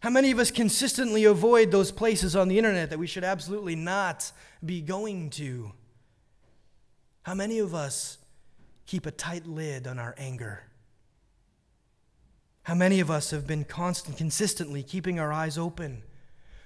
How 0.00 0.10
many 0.10 0.30
of 0.30 0.38
us 0.38 0.50
consistently 0.50 1.24
avoid 1.24 1.70
those 1.70 1.92
places 1.92 2.34
on 2.36 2.48
the 2.48 2.56
internet 2.56 2.90
that 2.90 2.98
we 2.98 3.06
should 3.06 3.24
absolutely 3.24 3.76
not 3.76 4.32
be 4.64 4.80
going 4.80 5.28
to? 5.30 5.72
How 7.22 7.34
many 7.34 7.58
of 7.58 7.74
us 7.74 8.18
keep 8.86 9.04
a 9.04 9.10
tight 9.10 9.46
lid 9.46 9.86
on 9.86 9.98
our 9.98 10.14
anger? 10.16 10.67
How 12.68 12.74
many 12.74 13.00
of 13.00 13.10
us 13.10 13.30
have 13.30 13.46
been 13.46 13.64
constant, 13.64 14.18
consistently 14.18 14.82
keeping 14.82 15.18
our 15.18 15.32
eyes 15.32 15.56
open 15.56 16.02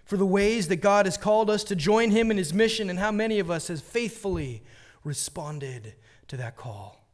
for 0.05 0.17
the 0.17 0.27
ways 0.27 0.67
that 0.67 0.81
God 0.81 1.07
has 1.07 1.17
called 1.17 1.49
us 1.49 1.63
to 1.63 1.77
join 1.77 2.11
Him 2.11 2.29
in 2.33 2.39
His 2.39 2.53
mission, 2.53 2.91
and 2.91 2.99
how 2.99 3.13
many 3.13 3.39
of 3.39 3.53
us 3.53 3.69
have 3.69 3.81
faithfully 3.81 4.65
responded 5.05 5.95
to 6.27 6.37
that 6.39 6.57
call? 6.57 7.07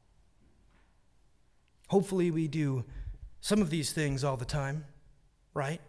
Hopefully, 1.89 2.31
we 2.31 2.49
do 2.49 2.83
some 3.43 3.61
of 3.61 3.69
these 3.69 3.93
things 3.93 4.25
all 4.25 4.39
the 4.39 4.47
time, 4.47 4.87
right? 5.53 5.83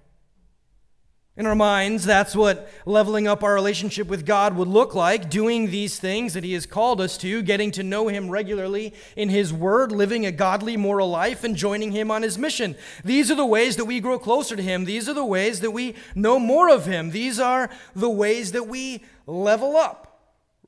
In 1.39 1.46
our 1.46 1.55
minds, 1.55 2.03
that's 2.03 2.36
what 2.36 2.69
leveling 2.86 3.25
up 3.25 3.46
our 3.46 3.53
relationship 3.53 4.10
with 4.10 4.25
God 4.25 4.58
would 4.58 4.67
look 4.67 4.93
like 4.93 5.29
doing 5.29 5.72
these 5.72 5.98
things 5.98 6.34
that 6.34 6.43
He 6.43 6.51
has 6.51 6.65
called 6.65 7.00
us 7.00 7.17
to, 7.19 7.41
getting 7.41 7.72
to 7.72 7.81
know 7.81 8.10
Him 8.10 8.29
regularly 8.29 8.93
in 9.15 9.29
His 9.29 9.53
Word, 9.53 9.93
living 9.93 10.25
a 10.25 10.34
godly, 10.34 10.75
moral 10.75 11.10
life, 11.10 11.46
and 11.46 11.55
joining 11.55 11.93
Him 11.93 12.12
on 12.12 12.24
His 12.24 12.38
mission. 12.38 12.75
These 13.05 13.31
are 13.31 13.36
the 13.36 13.46
ways 13.46 13.77
that 13.77 13.86
we 13.86 14.01
grow 14.01 14.19
closer 14.19 14.58
to 14.58 14.62
Him. 14.62 14.84
These 14.84 15.08
are 15.08 15.13
the 15.13 15.24
ways 15.24 15.62
that 15.62 15.72
we 15.72 15.96
know 16.13 16.39
more 16.39 16.69
of 16.69 16.86
Him. 16.86 17.12
These 17.12 17.39
are 17.39 17.69
the 17.96 18.10
ways 18.10 18.51
that 18.51 18.67
we 18.67 19.05
level 19.25 19.77
up, 19.77 20.19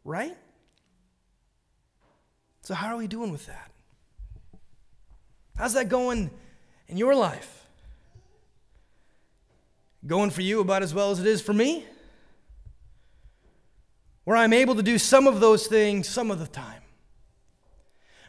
right? 0.05 0.37
So, 2.61 2.75
how 2.75 2.93
are 2.93 2.97
we 2.97 3.07
doing 3.07 3.33
with 3.33 3.45
that? 3.47 3.73
How's 5.57 5.73
that 5.73 5.89
going 5.89 6.31
in 6.87 6.95
your 6.95 7.13
life? 7.13 7.60
Going 10.05 10.29
for 10.29 10.41
you 10.41 10.61
about 10.61 10.83
as 10.83 10.93
well 10.93 11.11
as 11.11 11.19
it 11.19 11.27
is 11.27 11.41
for 11.41 11.53
me. 11.53 11.85
Where 14.23 14.37
I'm 14.37 14.53
able 14.53 14.75
to 14.75 14.83
do 14.83 14.97
some 14.97 15.27
of 15.27 15.39
those 15.39 15.67
things 15.67 16.07
some 16.07 16.31
of 16.31 16.39
the 16.39 16.47
time. 16.47 16.81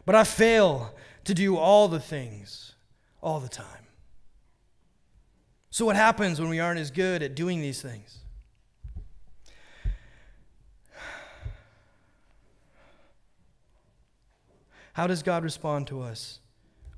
But 0.05 0.15
I 0.15 0.25
fail 0.25 0.95
to 1.25 1.35
do 1.35 1.57
all 1.57 1.89
the 1.89 2.01
things 2.01 2.75
all 3.23 3.41
the 3.41 3.49
time. 3.49 3.67
So, 5.71 5.87
what 5.87 5.97
happens 5.97 6.41
when 6.41 6.51
we 6.51 6.61
aren't 6.61 6.81
as 6.81 6.91
good 6.91 7.23
at 7.23 7.35
doing 7.35 7.61
these 7.61 7.81
things? 7.81 8.19
How 14.93 15.07
does 15.07 15.23
God 15.23 15.45
respond 15.45 15.87
to 15.87 16.03
us 16.03 16.41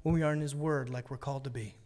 when 0.02 0.14
we 0.14 0.22
are 0.22 0.32
in 0.32 0.40
His 0.40 0.54
Word 0.54 0.90
like 0.90 1.10
we're 1.10 1.16
called 1.16 1.44
to 1.44 1.50
be? 1.50 1.76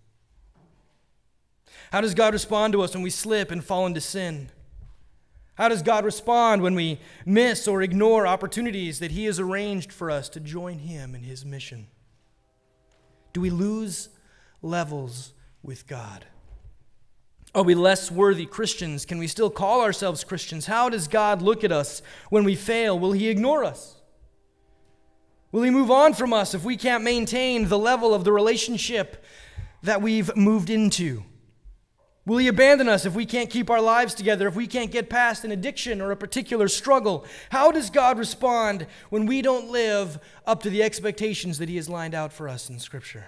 How 1.93 2.01
does 2.01 2.15
God 2.15 2.33
respond 2.33 2.73
to 2.73 2.83
us 2.83 2.95
when 2.95 3.03
we 3.03 3.11
slip 3.11 3.51
and 3.51 3.65
fall 3.65 3.87
into 3.87 4.01
sin? 4.01 4.51
How 5.59 5.69
does 5.69 5.83
God 5.83 6.05
respond 6.05 6.63
when 6.63 6.77
we 6.77 7.01
miss 7.27 7.67
or 7.67 7.83
ignore 7.83 8.29
opportunities 8.29 9.01
that 9.01 9.11
He 9.11 9.25
has 9.25 9.41
arranged 9.41 9.93
for 9.93 10.09
us 10.09 10.29
to 10.31 10.41
join 10.41 10.79
Him 10.79 11.17
in 11.17 11.25
His 11.25 11.45
mission? 11.45 11.89
Do 13.33 13.41
we 13.41 13.51
lose 13.51 14.09
levels 14.63 15.33
with 15.63 15.89
God? 15.89 16.27
Are 17.55 17.65
we 17.65 17.75
less 17.75 18.11
worthy 18.11 18.47
Christians? 18.47 19.05
Can 19.05 19.19
we 19.19 19.27
still 19.27 19.51
call 19.51 19.81
ourselves 19.81 20.23
Christians? 20.23 20.67
How 20.67 20.89
does 20.89 21.09
God 21.09 21.43
look 21.43 21.65
at 21.65 21.73
us 21.73 22.03
when 22.31 22.45
we 22.45 22.55
fail? 22.55 22.97
Will 22.97 23.13
He 23.13 23.29
ignore 23.29 23.65
us? 23.65 23.97
Will 25.51 25.63
He 25.63 25.71
move 25.71 25.91
on 25.91 26.15
from 26.15 26.33
us 26.33 26.55
if 26.55 26.63
we 26.63 26.77
can't 26.77 27.03
maintain 27.03 27.69
the 27.69 27.79
level 27.79 28.15
of 28.15 28.23
the 28.23 28.33
relationship 28.33 29.25
that 29.83 30.03
we've 30.03 30.37
moved 30.37 30.71
into? 30.71 31.25
Will 32.29 32.37
He 32.37 32.49
abandon 32.49 32.91
us 32.91 33.07
if 33.07 33.15
we 33.15 33.25
can't 33.25 33.49
keep 33.49 33.71
our 33.71 33.81
lives 33.81 34.13
together, 34.13 34.47
if 34.47 34.55
we 34.55 34.67
can't 34.67 34.91
get 34.91 35.09
past 35.09 35.47
an 35.47 35.51
addiction 35.51 36.03
or 36.03 36.11
a 36.11 36.17
particular 36.17 36.69
struggle? 36.69 37.25
How 37.49 37.71
does 37.71 37.89
God 37.89 38.19
respond 38.19 38.87
when 39.09 39.25
we 39.25 39.41
don't 39.41 39.71
live 39.71 40.19
up 40.47 40.63
to 40.65 40.71
the 40.71 40.83
expectations 40.83 41.57
that 41.57 41.71
He 41.71 41.77
has 41.77 41.89
lined 41.89 42.15
out 42.15 42.35
for 42.35 42.47
us 42.47 42.69
in 42.69 42.81
Scripture? 42.81 43.25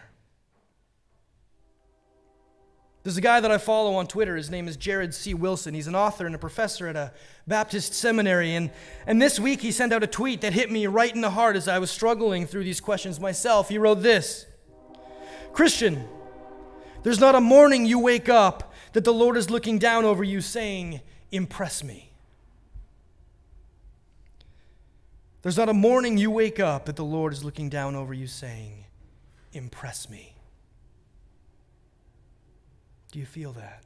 There's 3.02 3.16
a 3.16 3.22
guy 3.22 3.40
that 3.40 3.50
I 3.50 3.56
follow 3.56 3.94
on 3.94 4.06
Twitter. 4.06 4.36
His 4.36 4.50
name 4.50 4.68
is 4.68 4.76
Jared 4.76 5.14
C. 5.14 5.32
Wilson. 5.32 5.72
He's 5.72 5.86
an 5.86 5.94
author 5.94 6.26
and 6.26 6.34
a 6.34 6.38
professor 6.38 6.86
at 6.86 6.94
a 6.94 7.14
Baptist 7.46 7.94
seminary. 7.94 8.54
And, 8.54 8.70
and 9.06 9.22
this 9.22 9.40
week 9.40 9.62
he 9.62 9.72
sent 9.72 9.94
out 9.94 10.02
a 10.02 10.06
tweet 10.06 10.42
that 10.42 10.52
hit 10.52 10.70
me 10.70 10.86
right 10.86 11.14
in 11.14 11.22
the 11.22 11.30
heart 11.30 11.56
as 11.56 11.68
I 11.68 11.78
was 11.78 11.90
struggling 11.90 12.46
through 12.46 12.64
these 12.64 12.82
questions 12.82 13.18
myself. 13.18 13.70
He 13.70 13.78
wrote 13.78 14.02
this 14.02 14.44
Christian, 15.54 16.06
there's 17.02 17.18
not 17.18 17.34
a 17.34 17.40
morning 17.40 17.86
you 17.86 17.98
wake 17.98 18.28
up 18.28 18.69
that 18.92 19.04
the 19.04 19.12
Lord 19.12 19.36
is 19.36 19.50
looking 19.50 19.78
down 19.78 20.04
over 20.04 20.24
you 20.24 20.40
saying, 20.40 21.00
Impress 21.32 21.84
me. 21.84 22.10
There's 25.42 25.56
not 25.56 25.68
a 25.68 25.74
morning 25.74 26.18
you 26.18 26.30
wake 26.30 26.60
up 26.60 26.86
that 26.86 26.96
the 26.96 27.04
Lord 27.04 27.32
is 27.32 27.44
looking 27.44 27.68
down 27.68 27.94
over 27.94 28.12
you 28.12 28.26
saying, 28.26 28.84
Impress 29.52 30.08
me. 30.10 30.34
Do 33.12 33.18
you 33.18 33.26
feel 33.26 33.52
that? 33.52 33.82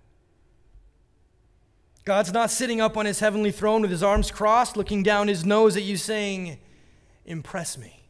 God's 2.04 2.32
not 2.32 2.50
sitting 2.50 2.80
up 2.80 2.96
on 2.96 3.06
his 3.06 3.20
heavenly 3.20 3.50
throne 3.50 3.80
with 3.80 3.90
his 3.90 4.02
arms 4.02 4.30
crossed, 4.30 4.76
looking 4.76 5.02
down 5.02 5.28
his 5.28 5.44
nose 5.44 5.76
at 5.76 5.82
you 5.84 5.96
saying, 5.96 6.58
Impress 7.24 7.78
me. 7.78 8.04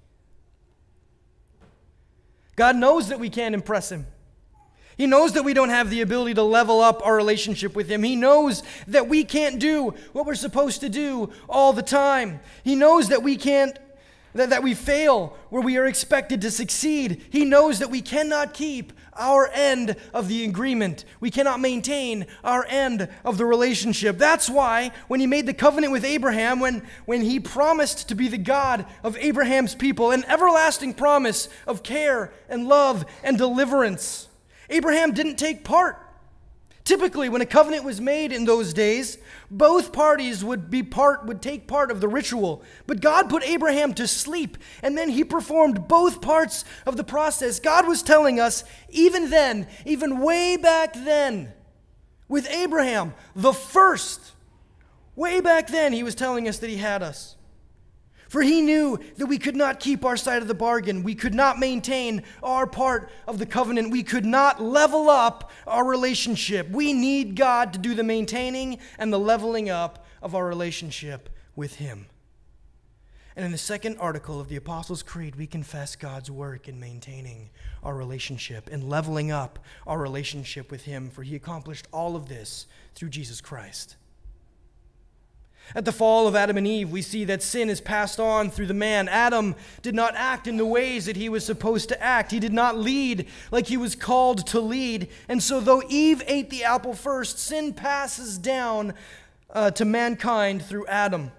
God 2.56 2.76
knows 2.76 3.08
that 3.08 3.20
we 3.20 3.30
can't 3.30 3.54
impress 3.54 3.92
him. 3.92 4.06
He 4.96 5.06
knows 5.06 5.32
that 5.32 5.44
we 5.44 5.54
don't 5.54 5.70
have 5.70 5.90
the 5.90 6.02
ability 6.02 6.34
to 6.34 6.42
level 6.42 6.80
up 6.80 7.04
our 7.04 7.16
relationship 7.16 7.74
with 7.74 7.88
Him. 7.88 8.02
He 8.02 8.16
knows 8.16 8.62
that 8.86 9.08
we 9.08 9.24
can't 9.24 9.58
do 9.58 9.94
what 10.12 10.26
we're 10.26 10.34
supposed 10.34 10.80
to 10.82 10.88
do 10.88 11.30
all 11.48 11.72
the 11.72 11.82
time. 11.82 12.40
He 12.62 12.76
knows 12.76 13.08
that 13.08 13.22
we 13.22 13.36
can't, 13.36 13.76
that, 14.34 14.50
that 14.50 14.62
we 14.62 14.74
fail 14.74 15.36
where 15.50 15.62
we 15.62 15.76
are 15.78 15.86
expected 15.86 16.40
to 16.42 16.50
succeed. 16.50 17.24
He 17.30 17.44
knows 17.44 17.80
that 17.80 17.90
we 17.90 18.02
cannot 18.02 18.54
keep 18.54 18.92
our 19.16 19.48
end 19.52 19.96
of 20.12 20.28
the 20.28 20.44
agreement. 20.44 21.04
We 21.20 21.30
cannot 21.30 21.60
maintain 21.60 22.26
our 22.42 22.64
end 22.68 23.08
of 23.24 23.36
the 23.36 23.46
relationship. 23.46 24.18
That's 24.18 24.48
why 24.48 24.92
when 25.08 25.18
He 25.18 25.26
made 25.26 25.46
the 25.46 25.54
covenant 25.54 25.92
with 25.92 26.04
Abraham, 26.04 26.60
when, 26.60 26.86
when 27.04 27.22
He 27.22 27.40
promised 27.40 28.08
to 28.08 28.14
be 28.14 28.28
the 28.28 28.38
God 28.38 28.86
of 29.02 29.16
Abraham's 29.18 29.74
people, 29.74 30.12
an 30.12 30.24
everlasting 30.26 30.94
promise 30.94 31.48
of 31.66 31.82
care 31.82 32.32
and 32.48 32.68
love 32.68 33.04
and 33.24 33.36
deliverance. 33.36 34.28
Abraham 34.70 35.12
didn't 35.12 35.36
take 35.36 35.64
part. 35.64 36.00
Typically, 36.84 37.30
when 37.30 37.40
a 37.40 37.46
covenant 37.46 37.82
was 37.82 37.98
made 37.98 38.30
in 38.30 38.44
those 38.44 38.74
days, 38.74 39.16
both 39.50 39.90
parties 39.90 40.44
would 40.44 40.70
be 40.70 40.82
part 40.82 41.24
would 41.24 41.40
take 41.40 41.66
part 41.66 41.90
of 41.90 42.02
the 42.02 42.08
ritual. 42.08 42.62
But 42.86 43.00
God 43.00 43.30
put 43.30 43.42
Abraham 43.42 43.94
to 43.94 44.06
sleep, 44.06 44.58
and 44.82 44.96
then 44.96 45.08
he 45.08 45.24
performed 45.24 45.88
both 45.88 46.20
parts 46.20 46.66
of 46.84 46.98
the 46.98 47.04
process. 47.04 47.58
God 47.58 47.88
was 47.88 48.02
telling 48.02 48.38
us 48.38 48.64
even 48.90 49.30
then, 49.30 49.66
even 49.86 50.20
way 50.20 50.58
back 50.58 50.92
then, 50.92 51.54
with 52.28 52.48
Abraham, 52.50 53.14
the 53.34 53.54
first, 53.54 54.32
way 55.16 55.40
back 55.40 55.68
then, 55.68 55.94
he 55.94 56.02
was 56.02 56.14
telling 56.14 56.46
us 56.46 56.58
that 56.58 56.68
he 56.68 56.76
had 56.76 57.02
us. 57.02 57.36
For 58.34 58.42
he 58.42 58.62
knew 58.62 58.98
that 59.16 59.26
we 59.26 59.38
could 59.38 59.54
not 59.54 59.78
keep 59.78 60.04
our 60.04 60.16
side 60.16 60.42
of 60.42 60.48
the 60.48 60.56
bargain. 60.56 61.04
We 61.04 61.14
could 61.14 61.34
not 61.36 61.60
maintain 61.60 62.24
our 62.42 62.66
part 62.66 63.08
of 63.28 63.38
the 63.38 63.46
covenant. 63.46 63.92
We 63.92 64.02
could 64.02 64.24
not 64.26 64.60
level 64.60 65.08
up 65.08 65.52
our 65.68 65.84
relationship. 65.84 66.68
We 66.68 66.92
need 66.92 67.36
God 67.36 67.72
to 67.74 67.78
do 67.78 67.94
the 67.94 68.02
maintaining 68.02 68.78
and 68.98 69.12
the 69.12 69.20
leveling 69.20 69.70
up 69.70 70.04
of 70.20 70.34
our 70.34 70.44
relationship 70.48 71.30
with 71.54 71.76
him. 71.76 72.06
And 73.36 73.46
in 73.46 73.52
the 73.52 73.56
second 73.56 73.98
article 73.98 74.40
of 74.40 74.48
the 74.48 74.56
Apostles' 74.56 75.04
Creed, 75.04 75.36
we 75.36 75.46
confess 75.46 75.94
God's 75.94 76.28
work 76.28 76.66
in 76.66 76.80
maintaining 76.80 77.50
our 77.84 77.94
relationship 77.94 78.68
and 78.68 78.90
leveling 78.90 79.30
up 79.30 79.60
our 79.86 80.00
relationship 80.00 80.72
with 80.72 80.82
Him, 80.82 81.08
for 81.08 81.22
He 81.22 81.36
accomplished 81.36 81.86
all 81.92 82.16
of 82.16 82.28
this 82.28 82.66
through 82.96 83.10
Jesus 83.10 83.40
Christ. 83.40 83.94
At 85.74 85.84
the 85.84 85.92
fall 85.92 86.28
of 86.28 86.36
Adam 86.36 86.56
and 86.56 86.66
Eve, 86.66 86.90
we 86.90 87.02
see 87.02 87.24
that 87.24 87.42
sin 87.42 87.68
is 87.68 87.80
passed 87.80 88.20
on 88.20 88.50
through 88.50 88.66
the 88.66 88.74
man. 88.74 89.08
Adam 89.08 89.56
did 89.82 89.94
not 89.94 90.14
act 90.14 90.46
in 90.46 90.56
the 90.56 90.66
ways 90.66 91.06
that 91.06 91.16
he 91.16 91.28
was 91.28 91.44
supposed 91.44 91.88
to 91.88 92.00
act. 92.02 92.30
He 92.30 92.38
did 92.38 92.52
not 92.52 92.78
lead 92.78 93.26
like 93.50 93.66
he 93.66 93.76
was 93.76 93.96
called 93.96 94.46
to 94.48 94.60
lead. 94.60 95.08
And 95.28 95.42
so, 95.42 95.60
though 95.60 95.82
Eve 95.88 96.22
ate 96.26 96.50
the 96.50 96.64
apple 96.64 96.94
first, 96.94 97.38
sin 97.38 97.72
passes 97.72 98.38
down 98.38 98.94
uh, 99.50 99.70
to 99.72 99.84
mankind 99.84 100.64
through 100.64 100.86
Adam. 100.86 101.32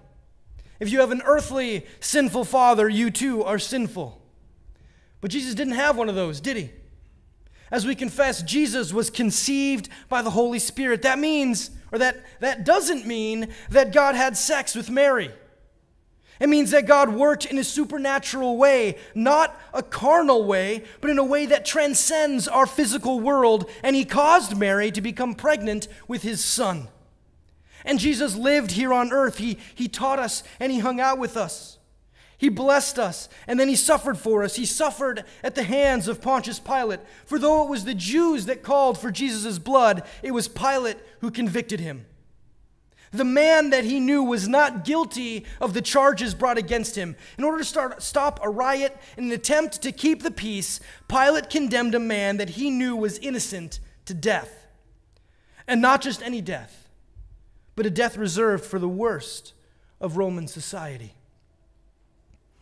If 0.80 0.90
you 0.90 1.00
have 1.00 1.12
an 1.12 1.22
earthly 1.24 1.86
sinful 2.00 2.44
father, 2.44 2.88
you 2.88 3.10
too 3.10 3.42
are 3.42 3.58
sinful. 3.58 4.20
But 5.20 5.30
Jesus 5.30 5.54
didn't 5.54 5.74
have 5.74 5.96
one 5.96 6.08
of 6.08 6.14
those, 6.14 6.40
did 6.40 6.56
he? 6.56 6.70
As 7.70 7.86
we 7.86 7.94
confess, 7.94 8.42
Jesus 8.42 8.92
was 8.92 9.10
conceived 9.10 9.88
by 10.08 10.22
the 10.22 10.30
Holy 10.30 10.58
Spirit. 10.58 11.02
That 11.02 11.18
means 11.18 11.70
or 11.92 11.98
that, 11.98 12.24
that 12.40 12.64
doesn't 12.64 13.06
mean 13.06 13.48
that 13.70 13.92
God 13.92 14.14
had 14.14 14.36
sex 14.36 14.74
with 14.74 14.90
Mary. 14.90 15.30
It 16.38 16.48
means 16.48 16.70
that 16.72 16.86
God 16.86 17.14
worked 17.14 17.46
in 17.46 17.58
a 17.58 17.64
supernatural 17.64 18.58
way, 18.58 18.98
not 19.14 19.58
a 19.72 19.82
carnal 19.82 20.44
way, 20.44 20.84
but 21.00 21.10
in 21.10 21.18
a 21.18 21.24
way 21.24 21.46
that 21.46 21.64
transcends 21.64 22.46
our 22.46 22.66
physical 22.66 23.20
world, 23.20 23.70
and 23.82 23.96
He 23.96 24.04
caused 24.04 24.56
Mary 24.56 24.90
to 24.90 25.00
become 25.00 25.34
pregnant 25.34 25.88
with 26.06 26.22
His 26.22 26.44
Son. 26.44 26.88
And 27.84 27.98
Jesus 27.98 28.34
lived 28.34 28.72
here 28.72 28.92
on 28.92 29.12
earth. 29.12 29.38
He, 29.38 29.58
he 29.74 29.88
taught 29.88 30.18
us 30.18 30.42
and 30.60 30.72
He 30.72 30.80
hung 30.80 31.00
out 31.00 31.18
with 31.18 31.36
us. 31.36 31.75
He 32.38 32.48
blessed 32.48 32.98
us, 32.98 33.28
and 33.46 33.58
then 33.58 33.68
He 33.68 33.76
suffered 33.76 34.18
for 34.18 34.44
us. 34.44 34.56
He 34.56 34.66
suffered 34.66 35.24
at 35.42 35.54
the 35.54 35.62
hands 35.62 36.08
of 36.08 36.20
Pontius 36.20 36.58
Pilate. 36.58 37.00
For 37.24 37.38
though 37.38 37.64
it 37.64 37.70
was 37.70 37.84
the 37.84 37.94
Jews 37.94 38.46
that 38.46 38.62
called 38.62 38.98
for 38.98 39.10
Jesus' 39.10 39.58
blood, 39.58 40.02
it 40.22 40.32
was 40.32 40.48
Pilate 40.48 40.98
who 41.20 41.30
convicted 41.30 41.80
Him. 41.80 42.06
The 43.12 43.24
man 43.24 43.70
that 43.70 43.84
he 43.84 44.00
knew 44.00 44.22
was 44.22 44.48
not 44.48 44.84
guilty 44.84 45.46
of 45.60 45.74
the 45.74 45.80
charges 45.80 46.34
brought 46.34 46.58
against 46.58 46.96
him. 46.96 47.16
In 47.38 47.44
order 47.44 47.58
to 47.58 47.64
start, 47.64 48.02
stop 48.02 48.40
a 48.42 48.50
riot 48.50 48.96
in 49.16 49.24
an 49.24 49.32
attempt 49.32 49.80
to 49.82 49.92
keep 49.92 50.22
the 50.22 50.30
peace, 50.30 50.80
Pilate 51.08 51.48
condemned 51.48 51.94
a 51.94 52.00
man 52.00 52.36
that 52.36 52.50
he 52.50 52.68
knew 52.68 52.96
was 52.96 53.18
innocent 53.18 53.80
to 54.04 54.12
death. 54.14 54.66
And 55.66 55.80
not 55.80 56.02
just 56.02 56.22
any 56.22 56.40
death, 56.40 56.88
but 57.74 57.86
a 57.86 57.90
death 57.90 58.16
reserved 58.16 58.64
for 58.64 58.78
the 58.78 58.88
worst 58.88 59.52
of 60.00 60.16
Roman 60.16 60.46
society. 60.46 61.15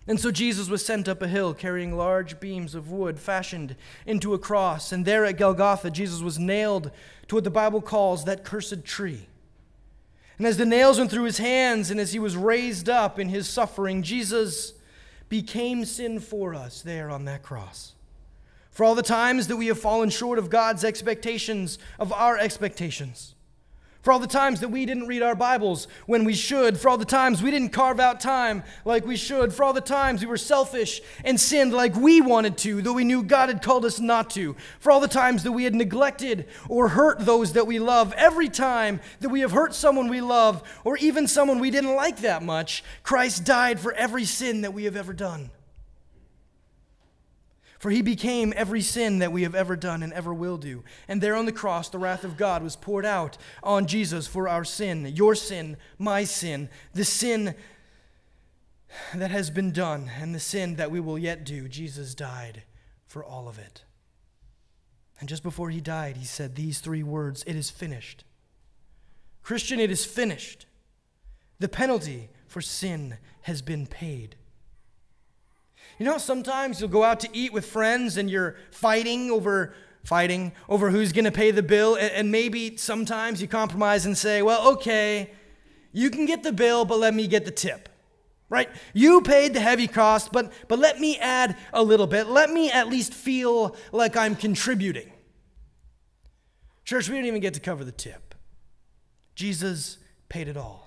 And 0.07 0.21
so 0.21 0.31
Jesus 0.31 0.69
was 0.69 0.85
sent 0.85 1.09
up 1.09 1.23
a 1.23 1.29
hill 1.29 1.55
carrying 1.55 1.97
large 1.97 2.39
beams 2.39 2.75
of 2.75 2.91
wood 2.91 3.19
fashioned 3.19 3.75
into 4.05 4.35
a 4.35 4.39
cross. 4.39 4.93
And 4.93 5.05
there 5.05 5.25
at 5.25 5.39
Golgotha, 5.39 5.91
Jesus 5.91 6.21
was 6.21 6.39
nailed 6.39 6.91
to 7.29 7.37
what 7.37 7.45
the 7.45 7.51
Bible 7.51 7.81
calls 7.81 8.25
that 8.25 8.45
cursed 8.45 8.85
tree. 8.85 9.27
And 10.37 10.47
as 10.47 10.59
the 10.59 10.67
nails 10.67 10.99
went 10.99 11.11
through 11.11 11.25
his 11.25 11.39
hands 11.39 11.91
and 11.91 11.99
as 11.99 12.13
he 12.13 12.19
was 12.19 12.37
raised 12.37 12.89
up 12.89 13.19
in 13.19 13.29
his 13.29 13.49
suffering, 13.49 14.03
Jesus 14.03 14.75
became 15.29 15.85
sin 15.85 16.21
for 16.21 16.55
us 16.55 16.83
there 16.83 17.09
on 17.09 17.25
that 17.25 17.43
cross. 17.43 17.95
For 18.71 18.85
all 18.85 18.97
the 18.97 19.03
times 19.03 19.47
that 19.47 19.57
we 19.57 19.69
have 19.69 19.79
fallen 19.79 20.11
short 20.11 20.39
of 20.39 20.51
God's 20.51 20.85
expectations, 20.85 21.79
of 21.99 22.13
our 22.13 22.37
expectations 22.37 23.34
for 24.05 24.13
all 24.13 24.19
the 24.19 24.27
times 24.27 24.61
that 24.61 24.69
we 24.69 24.85
didn't 24.85 25.07
read 25.07 25.23
our 25.23 25.35
Bibles 25.35 25.89
when 26.05 26.25
we 26.25 26.35
should, 26.35 26.79
for 26.79 26.91
all 26.91 26.99
the 26.99 27.07
times 27.07 27.43
we 27.43 27.51
didn't 27.51 27.71
carve 27.71 27.99
out 27.99 28.21
time 28.21 28.63
like 28.85 29.07
we 29.07 29.17
should, 29.17 29.51
for 29.51 29.65
all 29.65 29.73
the 29.73 29.81
times 29.81 30.21
we 30.21 30.27
were 30.27 30.37
selfish 30.37 31.01
and 31.25 31.41
sinned 31.41 31.73
like 31.73 31.97
we 31.97 32.21
wanted 32.21 32.59
to, 32.59 32.83
though 32.83 32.93
we 32.93 33.03
knew 33.03 33.23
God 33.23 33.49
had 33.49 33.63
called 33.63 33.87
us 33.87 33.99
not 33.99 34.29
to, 34.31 34.57
for 34.79 34.93
all 34.93 35.01
the 35.01 35.09
times 35.09 35.43
that 35.45 35.53
we 35.53 35.65
had 35.65 35.75
neglected 35.75 36.47
or 36.69 36.89
hurt 36.89 37.21
those 37.21 37.55
that 37.55 37.67
we 37.67 37.79
love, 37.79 38.13
every 38.13 38.51
time 38.51 39.01
that 39.21 39.31
we 39.31 39.41
have 39.41 39.53
hurt 39.53 39.75
someone 39.75 40.09
we 40.09 40.21
love 40.21 40.63
or 40.85 40.99
even 40.99 41.27
someone 41.27 41.59
we 41.59 41.71
didn't 41.71 41.97
like 41.97 42.19
that 42.19 42.43
much, 42.43 42.85
Christ 43.05 43.47
died 43.47 43.81
for 43.81 43.95
every 43.95 44.27
sin 44.27 44.61
that 44.61 44.75
we 44.75 44.85
have 44.85 44.97
ever 44.97 45.15
done. 45.15 45.51
For 47.85 47.91
he 47.91 48.00
became 48.00 48.55
every 48.57 48.81
sin 48.81 49.19
that 49.19 49.31
we 49.31 49.43
have 49.43 49.55
ever 49.55 49.76
done 49.76 50.03
and 50.03 50.11
ever 50.14 50.33
will 50.33 50.57
do. 50.57 50.85
And 51.07 51.21
there 51.21 51.37
on 51.37 51.45
the 51.45 51.53
cross, 51.53 51.91
the 51.91 51.99
wrath 51.99 52.25
of 52.25 52.38
God 52.38 52.62
was 52.62 52.76
poured 52.76 53.05
out 53.05 53.37
on 53.62 53.87
Jesus 53.87 54.26
for 54.26 54.49
our 54.49 54.64
sin, 54.64 55.05
your 55.14 55.35
sin, 55.35 55.76
my 55.99 56.25
sin, 56.25 56.71
the 56.95 57.05
sin 57.05 57.55
that 59.14 59.31
has 59.31 59.50
been 59.50 59.71
done, 59.71 60.11
and 60.19 60.35
the 60.35 60.41
sin 60.41 60.76
that 60.76 60.91
we 60.91 60.99
will 60.99 61.19
yet 61.19 61.45
do. 61.45 61.69
Jesus 61.69 62.14
died 62.14 62.62
for 63.07 63.23
all 63.23 63.49
of 63.49 63.59
it. 63.59 63.85
And 65.21 65.29
just 65.29 65.43
before 65.43 65.69
he 65.69 65.83
died, 65.83 66.17
he 66.17 66.25
said 66.25 66.55
these 66.55 66.79
three 66.79 67.03
words 67.03 67.45
It 67.47 67.55
is 67.55 67.69
finished. 67.69 68.25
Christian, 69.43 69.79
it 69.79 69.91
is 69.91 70.07
finished. 70.07 70.64
The 71.59 71.69
penalty 71.69 72.31
for 72.47 72.62
sin 72.62 73.19
has 73.43 73.61
been 73.61 73.87
paid. 73.87 74.37
You 75.99 76.07
know, 76.07 76.19
sometimes 76.19 76.81
you'll 76.81 76.91
go 76.91 77.05
out 77.05 77.21
to 77.21 77.29
eat 77.33 77.53
with 77.53 77.67
friends 77.67 78.17
and 78.17 78.31
you're 78.31 78.57
fighting 78.71 79.31
over 79.31 79.75
fighting 80.03 80.53
over 80.69 80.91
who's 80.91 81.13
going 81.13 81.25
to 81.25 81.33
pay 81.33 81.51
the 81.51 81.63
bill 81.63 81.97
and 81.99 82.31
maybe 82.31 82.77
sometimes 82.77 83.41
you 83.41 83.49
compromise 83.49 84.05
and 84.05 84.17
say, 84.19 84.43
"Well, 84.43 84.73
okay, 84.73 85.31
you 85.93 86.11
can 86.11 86.27
get 86.27 86.43
the 86.43 86.53
bill, 86.53 86.85
but 86.85 86.99
let 86.99 87.15
me 87.15 87.27
get 87.27 87.45
the 87.45 87.51
tip." 87.51 87.89
Right? 88.51 88.69
You 88.93 89.23
paid 89.23 89.55
the 89.55 89.61
heavy 89.61 89.88
cost, 89.88 90.31
but 90.31 90.53
but 90.68 90.79
let 90.79 91.01
me 91.01 91.18
add 91.18 91.57
a 91.73 91.83
little 91.83 92.07
bit. 92.07 92.27
Let 92.27 92.51
me 92.51 92.71
at 92.71 92.88
least 92.88 93.14
feel 93.14 93.77
like 93.92 94.16
I'm 94.16 94.37
contributing. 94.37 95.11
Church, 96.85 97.09
we 97.09 97.14
didn't 97.14 97.29
even 97.29 97.40
get 97.40 97.55
to 97.55 97.61
cover 97.61 97.83
the 97.83 97.92
tip. 97.92 98.35
Jesus 99.35 99.99
paid 100.29 100.49
it 100.49 100.57
all. 100.57 100.84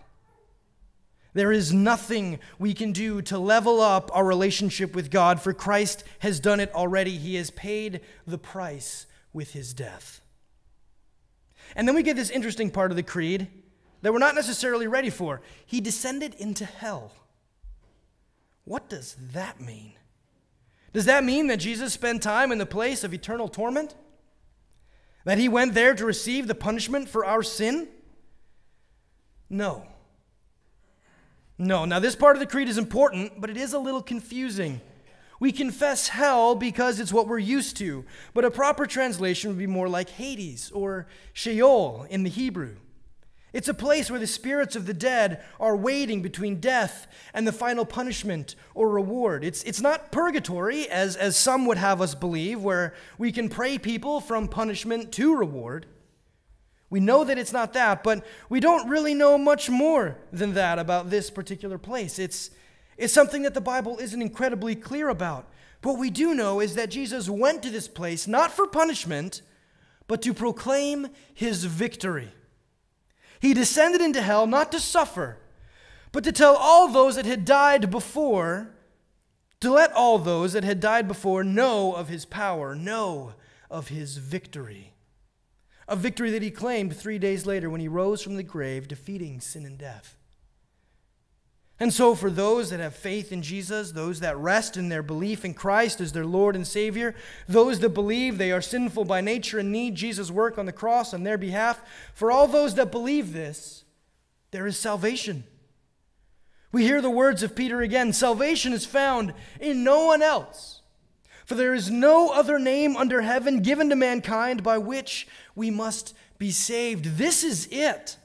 There 1.37 1.51
is 1.51 1.71
nothing 1.71 2.39
we 2.57 2.73
can 2.73 2.93
do 2.93 3.21
to 3.21 3.37
level 3.37 3.79
up 3.79 4.09
our 4.11 4.25
relationship 4.25 4.95
with 4.95 5.11
God, 5.11 5.39
for 5.39 5.53
Christ 5.53 6.03
has 6.17 6.39
done 6.39 6.59
it 6.59 6.73
already. 6.73 7.15
He 7.15 7.35
has 7.35 7.51
paid 7.51 8.01
the 8.25 8.39
price 8.39 9.05
with 9.33 9.53
his 9.53 9.75
death. 9.75 10.19
And 11.75 11.87
then 11.87 11.93
we 11.93 12.01
get 12.01 12.15
this 12.15 12.31
interesting 12.31 12.71
part 12.71 12.89
of 12.89 12.97
the 12.97 13.03
creed 13.03 13.49
that 14.01 14.11
we're 14.11 14.17
not 14.17 14.33
necessarily 14.33 14.87
ready 14.87 15.11
for. 15.11 15.43
He 15.63 15.79
descended 15.79 16.33
into 16.39 16.65
hell. 16.65 17.11
What 18.63 18.89
does 18.89 19.15
that 19.33 19.61
mean? 19.61 19.93
Does 20.91 21.05
that 21.05 21.23
mean 21.23 21.45
that 21.47 21.57
Jesus 21.57 21.93
spent 21.93 22.23
time 22.23 22.51
in 22.51 22.57
the 22.57 22.65
place 22.65 23.03
of 23.03 23.13
eternal 23.13 23.47
torment? 23.47 23.93
That 25.23 25.37
he 25.37 25.49
went 25.49 25.75
there 25.75 25.93
to 25.93 26.03
receive 26.03 26.47
the 26.47 26.55
punishment 26.55 27.07
for 27.07 27.23
our 27.23 27.43
sin? 27.43 27.89
No. 29.51 29.85
No. 31.57 31.85
Now, 31.85 31.99
this 31.99 32.15
part 32.15 32.35
of 32.35 32.39
the 32.39 32.45
creed 32.45 32.69
is 32.69 32.77
important, 32.77 33.41
but 33.41 33.49
it 33.49 33.57
is 33.57 33.73
a 33.73 33.79
little 33.79 34.03
confusing. 34.03 34.81
We 35.39 35.51
confess 35.51 36.07
hell 36.07 36.55
because 36.55 36.99
it's 36.99 37.13
what 37.13 37.27
we're 37.27 37.37
used 37.37 37.77
to, 37.77 38.05
but 38.33 38.45
a 38.45 38.51
proper 38.51 38.85
translation 38.85 39.51
would 39.51 39.59
be 39.59 39.67
more 39.67 39.87
like 39.87 40.09
Hades 40.09 40.71
or 40.71 41.07
Sheol 41.33 42.07
in 42.09 42.23
the 42.23 42.29
Hebrew. 42.29 42.77
It's 43.53 43.67
a 43.67 43.73
place 43.73 44.11
where 44.11 44.19
the 44.19 44.27
spirits 44.27 44.75
of 44.75 44.85
the 44.85 44.93
dead 44.93 45.43
are 45.59 45.75
waiting 45.75 46.21
between 46.21 46.59
death 46.59 47.07
and 47.33 47.47
the 47.47 47.51
final 47.51 47.85
punishment 47.85 48.55
or 48.75 48.89
reward. 48.89 49.43
It's, 49.43 49.63
it's 49.63 49.81
not 49.81 50.11
purgatory, 50.11 50.87
as, 50.89 51.15
as 51.15 51.37
some 51.37 51.65
would 51.65 51.77
have 51.77 52.01
us 52.01 52.13
believe, 52.13 52.61
where 52.61 52.93
we 53.17 53.31
can 53.31 53.47
pray 53.47 53.77
people 53.77 54.19
from 54.19 54.47
punishment 54.47 55.11
to 55.13 55.35
reward. 55.35 55.85
We 56.89 56.99
know 56.99 57.23
that 57.23 57.37
it's 57.37 57.51
not 57.51 57.73
that, 57.73 58.03
but 58.03 58.25
we 58.49 58.59
don't 58.59 58.89
really 58.89 59.13
know 59.13 59.37
much 59.37 59.69
more 59.69 60.17
than 60.31 60.53
that 60.53 60.79
about 60.79 61.09
this 61.09 61.29
particular 61.29 61.77
place. 61.77 62.17
It's, 62.17 62.49
it's 62.97 63.13
something 63.13 63.43
that 63.43 63.53
the 63.53 63.61
Bible 63.61 63.97
isn't 63.99 64.21
incredibly 64.21 64.75
clear 64.75 65.09
about. 65.09 65.49
what 65.81 65.99
we 65.99 66.09
do 66.09 66.33
know 66.33 66.59
is 66.59 66.75
that 66.75 66.89
Jesus 66.89 67.29
went 67.29 67.61
to 67.63 67.69
this 67.69 67.87
place 67.87 68.27
not 68.27 68.51
for 68.51 68.67
punishment, 68.67 69.41
but 70.07 70.21
to 70.21 70.33
proclaim 70.33 71.09
his 71.33 71.65
victory. 71.65 72.31
He 73.41 73.53
descended 73.53 74.01
into 74.01 74.21
hell 74.21 74.47
not 74.47 74.71
to 74.71 74.79
suffer, 74.79 75.37
but 76.13 76.23
to 76.23 76.31
tell 76.31 76.55
all 76.55 76.87
those 76.87 77.17
that 77.17 77.25
had 77.25 77.43
died 77.43 77.91
before, 77.91 78.69
to 79.59 79.71
let 79.71 79.91
all 79.91 80.17
those 80.17 80.53
that 80.53 80.63
had 80.63 80.79
died 80.79 81.07
before 81.07 81.43
know 81.43 81.93
of 81.93 82.07
his 82.07 82.25
power, 82.25 82.73
know 82.73 83.33
of 83.69 83.89
his 83.89 84.17
victory 84.17 84.93
a 85.87 85.95
victory 85.95 86.31
that 86.31 86.41
he 86.41 86.51
claimed 86.51 86.95
three 86.95 87.19
days 87.19 87.45
later 87.45 87.69
when 87.69 87.81
he 87.81 87.87
rose 87.87 88.21
from 88.21 88.35
the 88.35 88.43
grave, 88.43 88.87
defeating 88.87 89.39
sin 89.39 89.65
and 89.65 89.77
death. 89.77 90.17
And 91.79 91.93
so, 91.93 92.15
for 92.15 92.31
those 92.31 92.71
that 92.71 92.79
have 92.79 92.95
faith 92.95 93.31
in 93.31 93.43
Jesus, 93.43 93.91
those 93.91 94.19
that 94.21 94.37
rest 94.37 94.77
in 94.77 94.89
their 94.89 95.03
belief 95.03 95.45
in 95.45 95.53
Christ 95.53 96.01
as 96.01 96.11
their 96.11 96.25
Lord 96.25 96.55
and 96.55 96.65
Savior, 96.65 97.13
those 97.47 97.79
that 97.81 97.89
believe 97.89 98.37
they 98.37 98.51
are 98.51 98.61
sinful 98.61 99.05
by 99.05 99.21
nature 99.21 99.59
and 99.59 99.71
need 99.71 99.93
Jesus' 99.93 100.31
work 100.31 100.57
on 100.57 100.65
the 100.65 100.71
cross 100.71 101.13
on 101.13 101.21
their 101.21 101.37
behalf, 101.37 101.79
for 102.15 102.31
all 102.31 102.47
those 102.47 102.73
that 102.75 102.91
believe 102.91 103.31
this, 103.31 103.83
there 104.49 104.65
is 104.65 104.79
salvation. 104.79 105.43
We 106.71 106.83
hear 106.83 106.99
the 107.01 107.11
words 107.11 107.43
of 107.43 107.55
Peter 107.55 107.81
again 107.81 108.11
salvation 108.11 108.73
is 108.73 108.85
found 108.85 109.33
in 109.59 109.83
no 109.83 110.05
one 110.05 110.23
else. 110.23 110.76
For 111.47 111.55
there 111.55 111.73
is 111.73 111.89
no 111.89 112.29
other 112.29 112.59
name 112.59 112.97
under 112.97 113.21
heaven 113.21 113.61
given 113.61 113.89
to 113.89 113.95
mankind 113.95 114.63
by 114.63 114.79
which 114.79 115.25
we 115.55 115.71
must 115.71 116.13
be 116.37 116.51
saved. 116.51 117.17
This 117.17 117.41
is 117.41 117.69
it. 117.71 118.17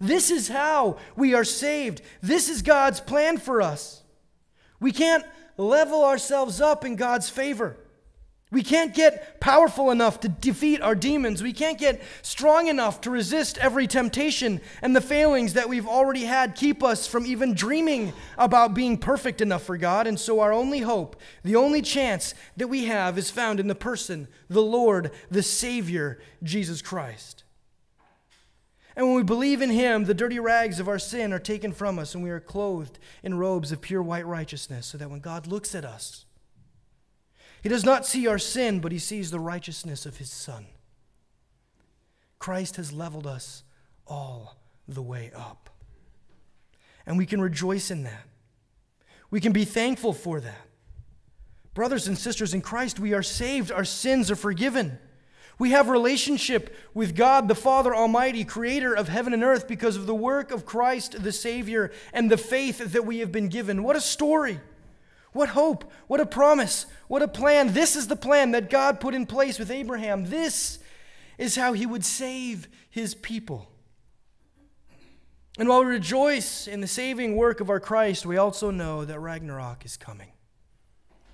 This 0.00 0.28
is 0.28 0.48
how 0.48 0.98
we 1.14 1.34
are 1.34 1.44
saved. 1.44 2.02
This 2.20 2.48
is 2.48 2.60
God's 2.62 3.00
plan 3.00 3.38
for 3.38 3.62
us. 3.62 4.02
We 4.80 4.90
can't 4.90 5.24
level 5.56 6.02
ourselves 6.04 6.60
up 6.60 6.84
in 6.84 6.96
God's 6.96 7.30
favor. 7.30 7.76
We 8.52 8.62
can't 8.62 8.94
get 8.94 9.40
powerful 9.40 9.90
enough 9.90 10.20
to 10.20 10.28
defeat 10.28 10.82
our 10.82 10.94
demons. 10.94 11.42
We 11.42 11.54
can't 11.54 11.78
get 11.78 12.02
strong 12.20 12.68
enough 12.68 13.00
to 13.00 13.10
resist 13.10 13.56
every 13.56 13.86
temptation. 13.86 14.60
And 14.82 14.94
the 14.94 15.00
failings 15.00 15.54
that 15.54 15.70
we've 15.70 15.88
already 15.88 16.24
had 16.24 16.54
keep 16.54 16.82
us 16.84 17.06
from 17.06 17.24
even 17.24 17.54
dreaming 17.54 18.12
about 18.36 18.74
being 18.74 18.98
perfect 18.98 19.40
enough 19.40 19.62
for 19.62 19.78
God. 19.78 20.06
And 20.06 20.20
so, 20.20 20.40
our 20.40 20.52
only 20.52 20.80
hope, 20.80 21.16
the 21.42 21.56
only 21.56 21.80
chance 21.80 22.34
that 22.58 22.68
we 22.68 22.84
have, 22.84 23.16
is 23.16 23.30
found 23.30 23.58
in 23.58 23.68
the 23.68 23.74
person, 23.74 24.28
the 24.50 24.60
Lord, 24.60 25.12
the 25.30 25.42
Savior, 25.42 26.20
Jesus 26.42 26.82
Christ. 26.82 27.44
And 28.94 29.06
when 29.06 29.16
we 29.16 29.22
believe 29.22 29.62
in 29.62 29.70
him, 29.70 30.04
the 30.04 30.12
dirty 30.12 30.38
rags 30.38 30.78
of 30.78 30.88
our 30.88 30.98
sin 30.98 31.32
are 31.32 31.38
taken 31.38 31.72
from 31.72 31.98
us, 31.98 32.14
and 32.14 32.22
we 32.22 32.28
are 32.28 32.38
clothed 32.38 32.98
in 33.22 33.38
robes 33.38 33.72
of 33.72 33.80
pure 33.80 34.02
white 34.02 34.26
righteousness, 34.26 34.84
so 34.84 34.98
that 34.98 35.10
when 35.10 35.20
God 35.20 35.46
looks 35.46 35.74
at 35.74 35.86
us, 35.86 36.26
he 37.62 37.68
does 37.68 37.84
not 37.84 38.04
see 38.04 38.26
our 38.26 38.38
sin, 38.38 38.80
but 38.80 38.92
he 38.92 38.98
sees 38.98 39.30
the 39.30 39.40
righteousness 39.40 40.04
of 40.04 40.16
his 40.16 40.30
Son. 40.30 40.66
Christ 42.40 42.74
has 42.76 42.92
leveled 42.92 43.26
us 43.26 43.62
all 44.06 44.56
the 44.88 45.02
way 45.02 45.30
up. 45.34 45.70
And 47.06 47.16
we 47.16 47.24
can 47.24 47.40
rejoice 47.40 47.90
in 47.90 48.02
that. 48.02 48.24
We 49.30 49.40
can 49.40 49.52
be 49.52 49.64
thankful 49.64 50.12
for 50.12 50.40
that. 50.40 50.66
Brothers 51.72 52.08
and 52.08 52.18
sisters 52.18 52.52
in 52.52 52.60
Christ, 52.60 52.98
we 52.98 53.14
are 53.14 53.22
saved, 53.22 53.70
our 53.70 53.84
sins 53.84 54.30
are 54.30 54.36
forgiven. 54.36 54.98
We 55.58 55.70
have 55.70 55.88
relationship 55.88 56.74
with 56.92 57.14
God 57.14 57.46
the 57.46 57.54
Father 57.54 57.94
Almighty, 57.94 58.44
creator 58.44 58.92
of 58.92 59.08
heaven 59.08 59.32
and 59.32 59.44
earth 59.44 59.68
because 59.68 59.96
of 59.96 60.06
the 60.06 60.14
work 60.14 60.50
of 60.50 60.66
Christ 60.66 61.22
the 61.22 61.30
Savior 61.30 61.92
and 62.12 62.28
the 62.28 62.36
faith 62.36 62.78
that 62.92 63.06
we 63.06 63.18
have 63.18 63.30
been 63.30 63.48
given. 63.48 63.84
What 63.84 63.94
a 63.94 64.00
story! 64.00 64.58
What 65.32 65.50
hope! 65.50 65.90
What 66.06 66.20
a 66.20 66.26
promise! 66.26 66.86
What 67.08 67.22
a 67.22 67.28
plan! 67.28 67.72
This 67.72 67.96
is 67.96 68.08
the 68.08 68.16
plan 68.16 68.50
that 68.52 68.70
God 68.70 69.00
put 69.00 69.14
in 69.14 69.26
place 69.26 69.58
with 69.58 69.70
Abraham. 69.70 70.28
This 70.28 70.78
is 71.38 71.56
how 71.56 71.72
he 71.72 71.86
would 71.86 72.04
save 72.04 72.68
his 72.90 73.14
people. 73.14 73.68
And 75.58 75.68
while 75.68 75.80
we 75.80 75.90
rejoice 75.90 76.66
in 76.66 76.80
the 76.80 76.86
saving 76.86 77.36
work 77.36 77.60
of 77.60 77.68
our 77.68 77.80
Christ, 77.80 78.24
we 78.24 78.36
also 78.36 78.70
know 78.70 79.04
that 79.04 79.20
Ragnarok 79.20 79.84
is 79.84 79.96
coming. 79.96 80.32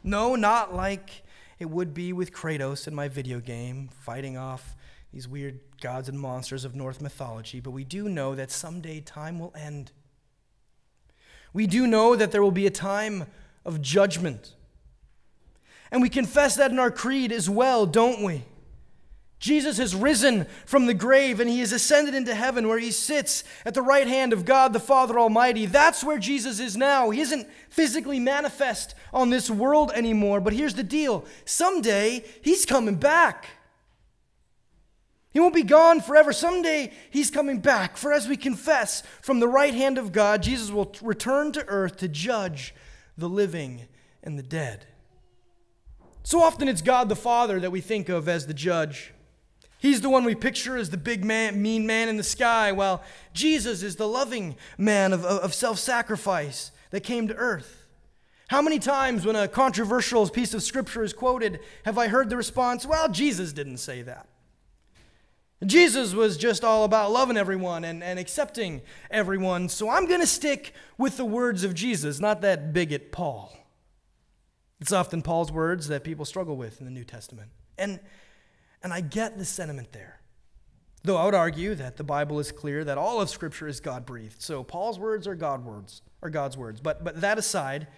No, 0.02 0.34
not 0.34 0.74
like 0.74 1.22
it 1.58 1.66
would 1.66 1.94
be 1.94 2.12
with 2.12 2.32
Kratos 2.32 2.86
in 2.86 2.94
my 2.94 3.08
video 3.08 3.40
game, 3.40 3.88
fighting 4.00 4.36
off 4.36 4.76
these 5.12 5.26
weird 5.26 5.60
gods 5.80 6.08
and 6.08 6.18
monsters 6.18 6.64
of 6.64 6.74
Norse 6.74 7.00
mythology, 7.00 7.60
but 7.60 7.70
we 7.70 7.84
do 7.84 8.08
know 8.08 8.34
that 8.34 8.50
someday 8.50 9.00
time 9.00 9.38
will 9.38 9.52
end. 9.56 9.92
We 11.52 11.66
do 11.66 11.86
know 11.86 12.14
that 12.14 12.30
there 12.30 12.42
will 12.42 12.50
be 12.50 12.66
a 12.66 12.70
time 12.70 13.26
of 13.68 13.82
judgment. 13.82 14.54
And 15.92 16.02
we 16.02 16.08
confess 16.08 16.56
that 16.56 16.70
in 16.70 16.78
our 16.78 16.90
creed 16.90 17.30
as 17.30 17.48
well, 17.48 17.86
don't 17.86 18.24
we? 18.24 18.44
Jesus 19.38 19.78
has 19.78 19.94
risen 19.94 20.46
from 20.66 20.86
the 20.86 20.94
grave 20.94 21.38
and 21.38 21.48
he 21.48 21.60
has 21.60 21.70
ascended 21.70 22.14
into 22.14 22.34
heaven 22.34 22.66
where 22.66 22.78
he 22.78 22.90
sits 22.90 23.44
at 23.64 23.74
the 23.74 23.82
right 23.82 24.08
hand 24.08 24.32
of 24.32 24.44
God 24.44 24.72
the 24.72 24.80
Father 24.80 25.18
Almighty. 25.18 25.66
That's 25.66 26.02
where 26.02 26.18
Jesus 26.18 26.58
is 26.58 26.76
now. 26.76 27.10
He 27.10 27.20
isn't 27.20 27.46
physically 27.68 28.18
manifest 28.18 28.96
on 29.12 29.30
this 29.30 29.48
world 29.48 29.92
anymore, 29.94 30.40
but 30.40 30.54
here's 30.54 30.74
the 30.74 30.82
deal 30.82 31.24
someday 31.44 32.24
he's 32.42 32.66
coming 32.66 32.96
back. 32.96 33.46
He 35.30 35.40
won't 35.40 35.54
be 35.54 35.62
gone 35.62 36.00
forever. 36.00 36.32
Someday 36.32 36.90
he's 37.10 37.30
coming 37.30 37.60
back. 37.60 37.96
For 37.96 38.12
as 38.12 38.26
we 38.26 38.36
confess 38.36 39.02
from 39.20 39.38
the 39.38 39.46
right 39.46 39.74
hand 39.74 39.98
of 39.98 40.10
God, 40.10 40.42
Jesus 40.42 40.70
will 40.70 40.92
return 41.00 41.52
to 41.52 41.64
earth 41.68 41.98
to 41.98 42.08
judge 42.08 42.74
the 43.18 43.28
living 43.28 43.86
and 44.22 44.38
the 44.38 44.42
dead. 44.42 44.86
So 46.22 46.42
often 46.42 46.68
it's 46.68 46.82
God 46.82 47.08
the 47.08 47.16
Father 47.16 47.60
that 47.60 47.70
we 47.70 47.80
think 47.80 48.08
of 48.08 48.28
as 48.28 48.46
the 48.46 48.54
judge. 48.54 49.12
He's 49.78 50.00
the 50.00 50.10
one 50.10 50.24
we 50.24 50.34
picture 50.34 50.76
as 50.76 50.90
the 50.90 50.96
big 50.96 51.24
man, 51.24 51.62
mean 51.62 51.86
man 51.86 52.08
in 52.08 52.16
the 52.16 52.22
sky, 52.22 52.72
while 52.72 53.02
Jesus 53.32 53.82
is 53.82 53.96
the 53.96 54.08
loving 54.08 54.56
man 54.76 55.12
of, 55.12 55.24
of 55.24 55.54
self 55.54 55.78
sacrifice 55.78 56.72
that 56.90 57.00
came 57.00 57.28
to 57.28 57.34
earth. 57.34 57.86
How 58.48 58.62
many 58.62 58.78
times, 58.78 59.26
when 59.26 59.36
a 59.36 59.46
controversial 59.46 60.28
piece 60.28 60.54
of 60.54 60.62
scripture 60.62 61.04
is 61.04 61.12
quoted, 61.12 61.60
have 61.84 61.98
I 61.98 62.08
heard 62.08 62.30
the 62.30 62.36
response, 62.36 62.86
well, 62.86 63.08
Jesus 63.08 63.52
didn't 63.52 63.76
say 63.76 64.02
that? 64.02 64.26
Jesus 65.66 66.14
was 66.14 66.36
just 66.36 66.62
all 66.62 66.84
about 66.84 67.10
loving 67.10 67.36
everyone 67.36 67.84
and, 67.84 68.02
and 68.02 68.18
accepting 68.18 68.80
everyone, 69.10 69.68
so 69.68 69.90
I'm 69.90 70.06
going 70.06 70.20
to 70.20 70.26
stick 70.26 70.72
with 70.96 71.16
the 71.16 71.24
words 71.24 71.64
of 71.64 71.74
Jesus, 71.74 72.20
not 72.20 72.42
that 72.42 72.72
bigot 72.72 73.10
Paul. 73.10 73.52
It's 74.80 74.92
often 74.92 75.22
Paul's 75.22 75.50
words 75.50 75.88
that 75.88 76.04
people 76.04 76.24
struggle 76.24 76.56
with 76.56 76.78
in 76.78 76.84
the 76.84 76.92
New 76.92 77.04
Testament. 77.04 77.50
And 77.76 77.98
and 78.80 78.92
I 78.92 79.00
get 79.00 79.36
the 79.36 79.44
sentiment 79.44 79.90
there. 79.90 80.20
Though 81.02 81.16
I 81.16 81.24
would 81.24 81.34
argue 81.34 81.74
that 81.74 81.96
the 81.96 82.04
Bible 82.04 82.38
is 82.38 82.52
clear 82.52 82.84
that 82.84 82.96
all 82.96 83.20
of 83.20 83.28
Scripture 83.28 83.66
is 83.66 83.80
God 83.80 84.06
breathed. 84.06 84.40
So 84.40 84.62
Paul's 84.62 85.00
words 85.00 85.26
are 85.26 85.34
God 85.34 85.64
words, 85.64 86.02
are 86.22 86.30
God's 86.30 86.56
words. 86.56 86.80
But 86.80 87.02
but 87.02 87.20
that 87.20 87.38
aside, 87.38 87.88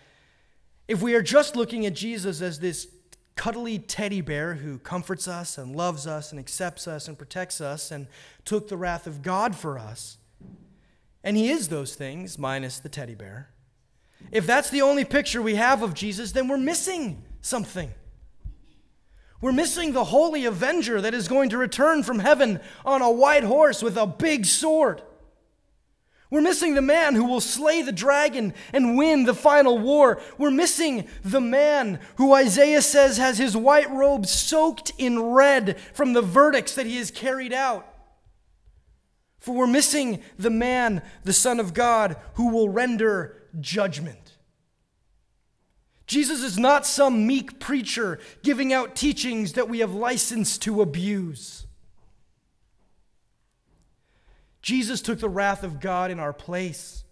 if 0.88 1.02
we 1.02 1.14
are 1.14 1.22
just 1.22 1.56
looking 1.56 1.84
at 1.84 1.92
Jesus 1.92 2.40
as 2.40 2.60
this 2.60 2.88
cuddly 3.40 3.78
teddy 3.78 4.20
bear 4.20 4.56
who 4.56 4.76
comforts 4.76 5.26
us 5.26 5.56
and 5.56 5.74
loves 5.74 6.06
us 6.06 6.30
and 6.30 6.38
accepts 6.38 6.86
us 6.86 7.08
and 7.08 7.16
protects 7.16 7.58
us 7.58 7.90
and 7.90 8.06
took 8.44 8.68
the 8.68 8.76
wrath 8.76 9.06
of 9.06 9.22
God 9.22 9.56
for 9.56 9.78
us, 9.78 10.18
and 11.24 11.38
he 11.38 11.48
is 11.48 11.68
those 11.68 11.94
things 11.94 12.38
minus 12.38 12.80
the 12.80 12.90
teddy 12.90 13.14
bear. 13.14 13.48
If 14.30 14.46
that's 14.46 14.68
the 14.68 14.82
only 14.82 15.06
picture 15.06 15.40
we 15.40 15.54
have 15.54 15.82
of 15.82 15.94
Jesus, 15.94 16.32
then 16.32 16.48
we're 16.48 16.58
missing 16.58 17.24
something. 17.40 17.94
We're 19.40 19.52
missing 19.52 19.94
the 19.94 20.04
holy 20.04 20.44
avenger 20.44 21.00
that 21.00 21.14
is 21.14 21.26
going 21.26 21.48
to 21.48 21.56
return 21.56 22.02
from 22.02 22.18
heaven 22.18 22.60
on 22.84 23.00
a 23.00 23.10
white 23.10 23.44
horse 23.44 23.82
with 23.82 23.96
a 23.96 24.06
big 24.06 24.44
sword. 24.44 25.00
We're 26.30 26.40
missing 26.40 26.74
the 26.74 26.82
man 26.82 27.16
who 27.16 27.24
will 27.24 27.40
slay 27.40 27.82
the 27.82 27.90
dragon 27.90 28.54
and 28.72 28.96
win 28.96 29.24
the 29.24 29.34
final 29.34 29.78
war. 29.78 30.20
We're 30.38 30.52
missing 30.52 31.08
the 31.24 31.40
man 31.40 31.98
who 32.16 32.32
Isaiah 32.32 32.82
says 32.82 33.18
has 33.18 33.38
his 33.38 33.56
white 33.56 33.90
robe 33.90 34.26
soaked 34.26 34.92
in 34.96 35.20
red 35.20 35.78
from 35.92 36.12
the 36.12 36.22
verdicts 36.22 36.76
that 36.76 36.86
he 36.86 36.98
has 36.98 37.10
carried 37.10 37.52
out. 37.52 37.86
For 39.40 39.56
we're 39.56 39.66
missing 39.66 40.22
the 40.38 40.50
man, 40.50 41.02
the 41.24 41.32
Son 41.32 41.58
of 41.58 41.74
God, 41.74 42.16
who 42.34 42.48
will 42.48 42.68
render 42.68 43.42
judgment. 43.58 44.36
Jesus 46.06 46.42
is 46.42 46.58
not 46.58 46.86
some 46.86 47.26
meek 47.26 47.58
preacher 47.58 48.20
giving 48.42 48.72
out 48.72 48.94
teachings 48.94 49.54
that 49.54 49.68
we 49.68 49.80
have 49.80 49.94
license 49.94 50.58
to 50.58 50.82
abuse. 50.82 51.66
Jesus 54.62 55.00
took 55.00 55.20
the 55.20 55.28
wrath 55.28 55.62
of 55.62 55.80
God 55.80 56.10
in 56.10 56.18
our 56.20 56.32
place. 56.32 57.04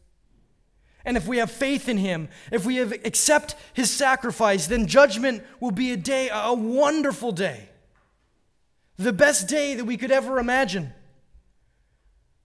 And 1.05 1.17
if 1.17 1.27
we 1.27 1.39
have 1.39 1.51
faith 1.51 1.89
in 1.89 1.97
him, 1.97 2.29
if 2.53 2.67
we 2.67 2.81
accept 2.81 3.55
his 3.73 3.91
sacrifice, 3.91 4.67
then 4.67 4.87
judgment 4.87 5.43
will 5.59 5.71
be 5.71 5.93
a 5.93 5.97
day, 5.97 6.29
a 6.31 6.53
wonderful 6.53 7.33
day. 7.33 7.71
The 8.99 9.13
best 9.13 9.49
day 9.49 9.75
that 9.75 9.85
we 9.85 9.97
could 9.97 10.11
ever 10.11 10.39
imagine. 10.39 10.93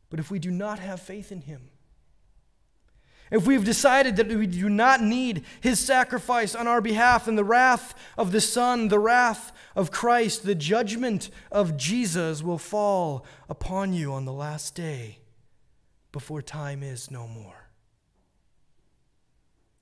But 0.10 0.20
if 0.20 0.32
we 0.32 0.39
do 0.39 0.52
not 0.52 0.80
have 0.80 1.02
faith 1.02 1.32
in 1.32 1.42
him, 1.42 1.70
if 3.34 3.48
we've 3.48 3.65
decided 3.65 4.15
that 4.17 4.28
we 4.28 4.46
do 4.46 4.69
not 4.69 5.02
need 5.02 5.43
his 5.60 5.80
sacrifice 5.80 6.54
on 6.54 6.67
our 6.67 6.82
behalf 6.82 7.28
and 7.28 7.36
the 7.36 7.43
wrath 7.43 7.96
of 8.15 8.32
the 8.32 8.39
Son, 8.39 8.89
the 8.89 9.00
wrath 9.00 9.52
of 9.76 9.89
Christ, 9.89 10.43
the 10.43 10.54
judgment 10.54 11.32
of 11.52 11.76
Jesus 11.76 12.43
will 12.43 12.60
fall 12.60 13.26
upon 13.50 13.91
you 13.91 14.13
on 14.13 14.26
the 14.26 14.32
last 14.32 14.76
day 14.76 15.17
before 16.12 16.43
time 16.43 16.84
is 16.84 17.10
no 17.10 17.28
more. 17.28 17.69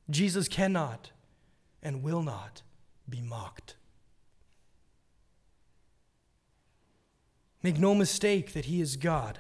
Jesus 0.09 0.47
cannot 0.47 1.11
and 1.83 2.03
will 2.03 2.23
not 2.23 2.61
be 3.09 3.21
mocked. 3.21 3.75
Make 7.61 7.77
no 7.77 7.93
mistake 7.93 8.53
that 8.53 8.65
he 8.65 8.79
is 8.79 8.95
God 8.95 9.39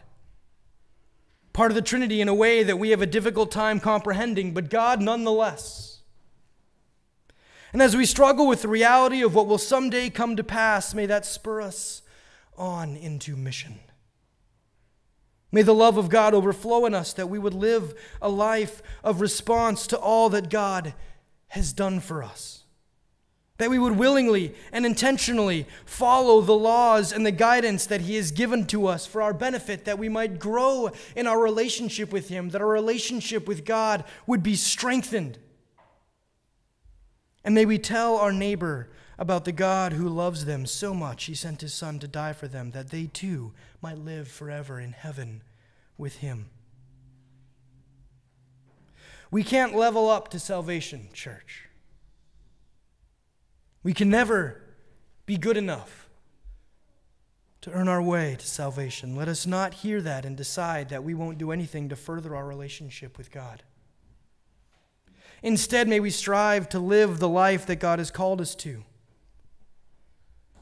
part 1.53 1.71
of 1.71 1.75
the 1.75 1.81
Trinity 1.81 2.21
in 2.21 2.27
a 2.27 2.33
way 2.33 2.63
that 2.63 2.79
we 2.79 2.89
have 2.91 3.01
a 3.01 3.05
difficult 3.05 3.51
time 3.51 3.79
comprehending, 3.79 4.53
but 4.53 4.69
God 4.69 5.01
nonetheless. 5.01 6.01
And 7.73 7.81
as 7.81 7.95
we 7.95 8.05
struggle 8.05 8.47
with 8.47 8.61
the 8.61 8.67
reality 8.67 9.21
of 9.21 9.33
what 9.33 9.47
will 9.47 9.57
someday 9.57 10.09
come 10.09 10.35
to 10.35 10.43
pass, 10.43 10.93
may 10.93 11.05
that 11.05 11.25
spur 11.25 11.61
us 11.61 12.01
on 12.57 12.95
into 12.95 13.35
mission. 13.35 13.79
May 15.51 15.61
the 15.61 15.73
love 15.73 15.97
of 15.97 16.09
God 16.09 16.33
overflow 16.33 16.85
in 16.85 16.93
us 16.93 17.13
that 17.13 17.29
we 17.29 17.39
would 17.39 17.53
live 17.53 17.93
a 18.21 18.29
life 18.29 18.81
of 19.03 19.19
response 19.19 19.87
to 19.87 19.97
all 19.97 20.29
that 20.29 20.49
God 20.49 20.93
has 21.49 21.73
done 21.73 21.99
for 21.99 22.23
us 22.23 22.60
that 23.61 23.69
we 23.69 23.77
would 23.77 23.95
willingly 23.95 24.55
and 24.71 24.87
intentionally 24.87 25.67
follow 25.85 26.41
the 26.41 26.51
laws 26.51 27.13
and 27.13 27.23
the 27.23 27.31
guidance 27.31 27.85
that 27.85 28.01
He 28.01 28.15
has 28.15 28.31
given 28.31 28.65
to 28.65 28.87
us 28.87 29.05
for 29.05 29.21
our 29.21 29.35
benefit, 29.35 29.85
that 29.85 29.99
we 29.99 30.09
might 30.09 30.39
grow 30.39 30.89
in 31.15 31.27
our 31.27 31.39
relationship 31.39 32.11
with 32.11 32.27
Him, 32.27 32.49
that 32.49 32.61
our 32.61 32.67
relationship 32.67 33.47
with 33.47 33.63
God 33.63 34.03
would 34.25 34.41
be 34.41 34.55
strengthened. 34.55 35.37
And 37.43 37.53
may 37.53 37.67
we 37.67 37.77
tell 37.77 38.17
our 38.17 38.33
neighbor 38.33 38.89
about 39.19 39.45
the 39.45 39.51
God 39.51 39.93
who 39.93 40.09
loves 40.09 40.45
them 40.45 40.65
so 40.65 40.95
much, 40.95 41.25
He 41.25 41.35
sent 41.35 41.61
His 41.61 41.75
Son 41.75 41.99
to 41.99 42.07
die 42.07 42.33
for 42.33 42.47
them, 42.47 42.71
that 42.71 42.89
they 42.89 43.05
too 43.05 43.53
might 43.79 43.99
live 43.99 44.27
forever 44.27 44.79
in 44.79 44.93
heaven 44.93 45.43
with 45.99 46.15
Him. 46.15 46.49
We 49.29 49.43
can't 49.43 49.75
level 49.75 50.09
up 50.09 50.29
to 50.29 50.39
salvation, 50.39 51.09
church. 51.13 51.67
We 53.83 53.93
can 53.93 54.09
never 54.09 54.61
be 55.25 55.37
good 55.37 55.57
enough 55.57 56.09
to 57.61 57.71
earn 57.71 57.87
our 57.87 58.01
way 58.01 58.35
to 58.39 58.45
salvation. 58.45 59.15
Let 59.15 59.27
us 59.27 59.45
not 59.45 59.75
hear 59.75 60.01
that 60.01 60.25
and 60.25 60.35
decide 60.35 60.89
that 60.89 61.03
we 61.03 61.13
won't 61.13 61.37
do 61.37 61.51
anything 61.51 61.89
to 61.89 61.95
further 61.95 62.35
our 62.35 62.45
relationship 62.45 63.17
with 63.17 63.31
God. 63.31 63.63
Instead, 65.43 65.87
may 65.87 65.99
we 65.99 66.09
strive 66.09 66.69
to 66.69 66.79
live 66.79 67.19
the 67.19 67.29
life 67.29 67.65
that 67.65 67.77
God 67.77 67.99
has 67.99 68.11
called 68.11 68.41
us 68.41 68.55
to. 68.55 68.83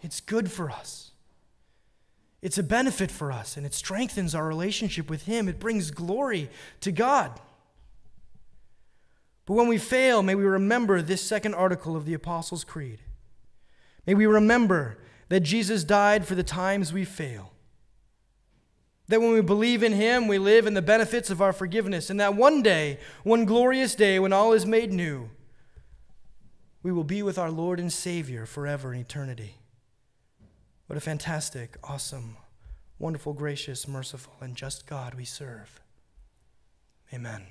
It's 0.01 0.21
good 0.21 0.51
for 0.51 0.69
us. 0.69 1.11
It's 2.41 2.57
a 2.57 2.63
benefit 2.63 3.11
for 3.11 3.31
us, 3.31 3.57
and 3.57 3.65
it 3.65 3.73
strengthens 3.73 4.33
our 4.33 4.47
relationship 4.47 5.09
with 5.09 5.23
Him. 5.23 5.49
It 5.49 5.59
brings 5.59 5.91
glory 5.91 6.49
to 6.79 6.91
God. 6.91 7.39
But 9.45 9.55
when 9.55 9.67
we 9.67 9.77
fail, 9.77 10.23
may 10.23 10.35
we 10.35 10.45
remember 10.45 11.01
this 11.01 11.21
second 11.21 11.55
article 11.55 11.97
of 11.97 12.05
the 12.05 12.13
Apostles' 12.13 12.63
Creed. 12.63 12.99
May 14.09 14.15
we 14.15 14.25
remember 14.25 14.97
that 15.27 15.41
Jesus 15.41 15.83
died 15.83 16.25
for 16.25 16.33
the 16.33 16.41
times 16.41 16.91
we 16.91 17.05
fail. 17.05 17.53
That 19.07 19.21
when 19.21 19.33
we 19.33 19.41
believe 19.41 19.83
in 19.83 19.93
Him, 19.93 20.27
we 20.27 20.39
live 20.39 20.65
in 20.65 20.73
the 20.73 20.81
benefits 20.81 21.29
of 21.29 21.43
our 21.43 21.53
forgiveness. 21.53 22.09
And 22.09 22.19
that 22.19 22.33
one 22.33 22.63
day, 22.63 22.97
one 23.21 23.45
glorious 23.45 23.93
day, 23.93 24.17
when 24.17 24.33
all 24.33 24.51
is 24.51 24.65
made 24.65 24.91
new, 24.91 25.29
we 26.81 26.91
will 26.91 27.03
be 27.03 27.21
with 27.21 27.37
our 27.37 27.51
Lord 27.51 27.79
and 27.79 27.93
Savior 27.93 28.47
forever 28.47 28.95
in 28.95 28.99
eternity. 28.99 29.57
What 30.87 30.97
a 30.97 31.01
fantastic, 31.01 31.77
awesome, 31.83 32.35
wonderful, 32.97 33.33
gracious, 33.33 33.87
merciful, 33.87 34.33
and 34.41 34.55
just 34.55 34.87
God 34.87 35.13
we 35.13 35.23
serve. 35.23 35.81
Amen. 37.13 37.43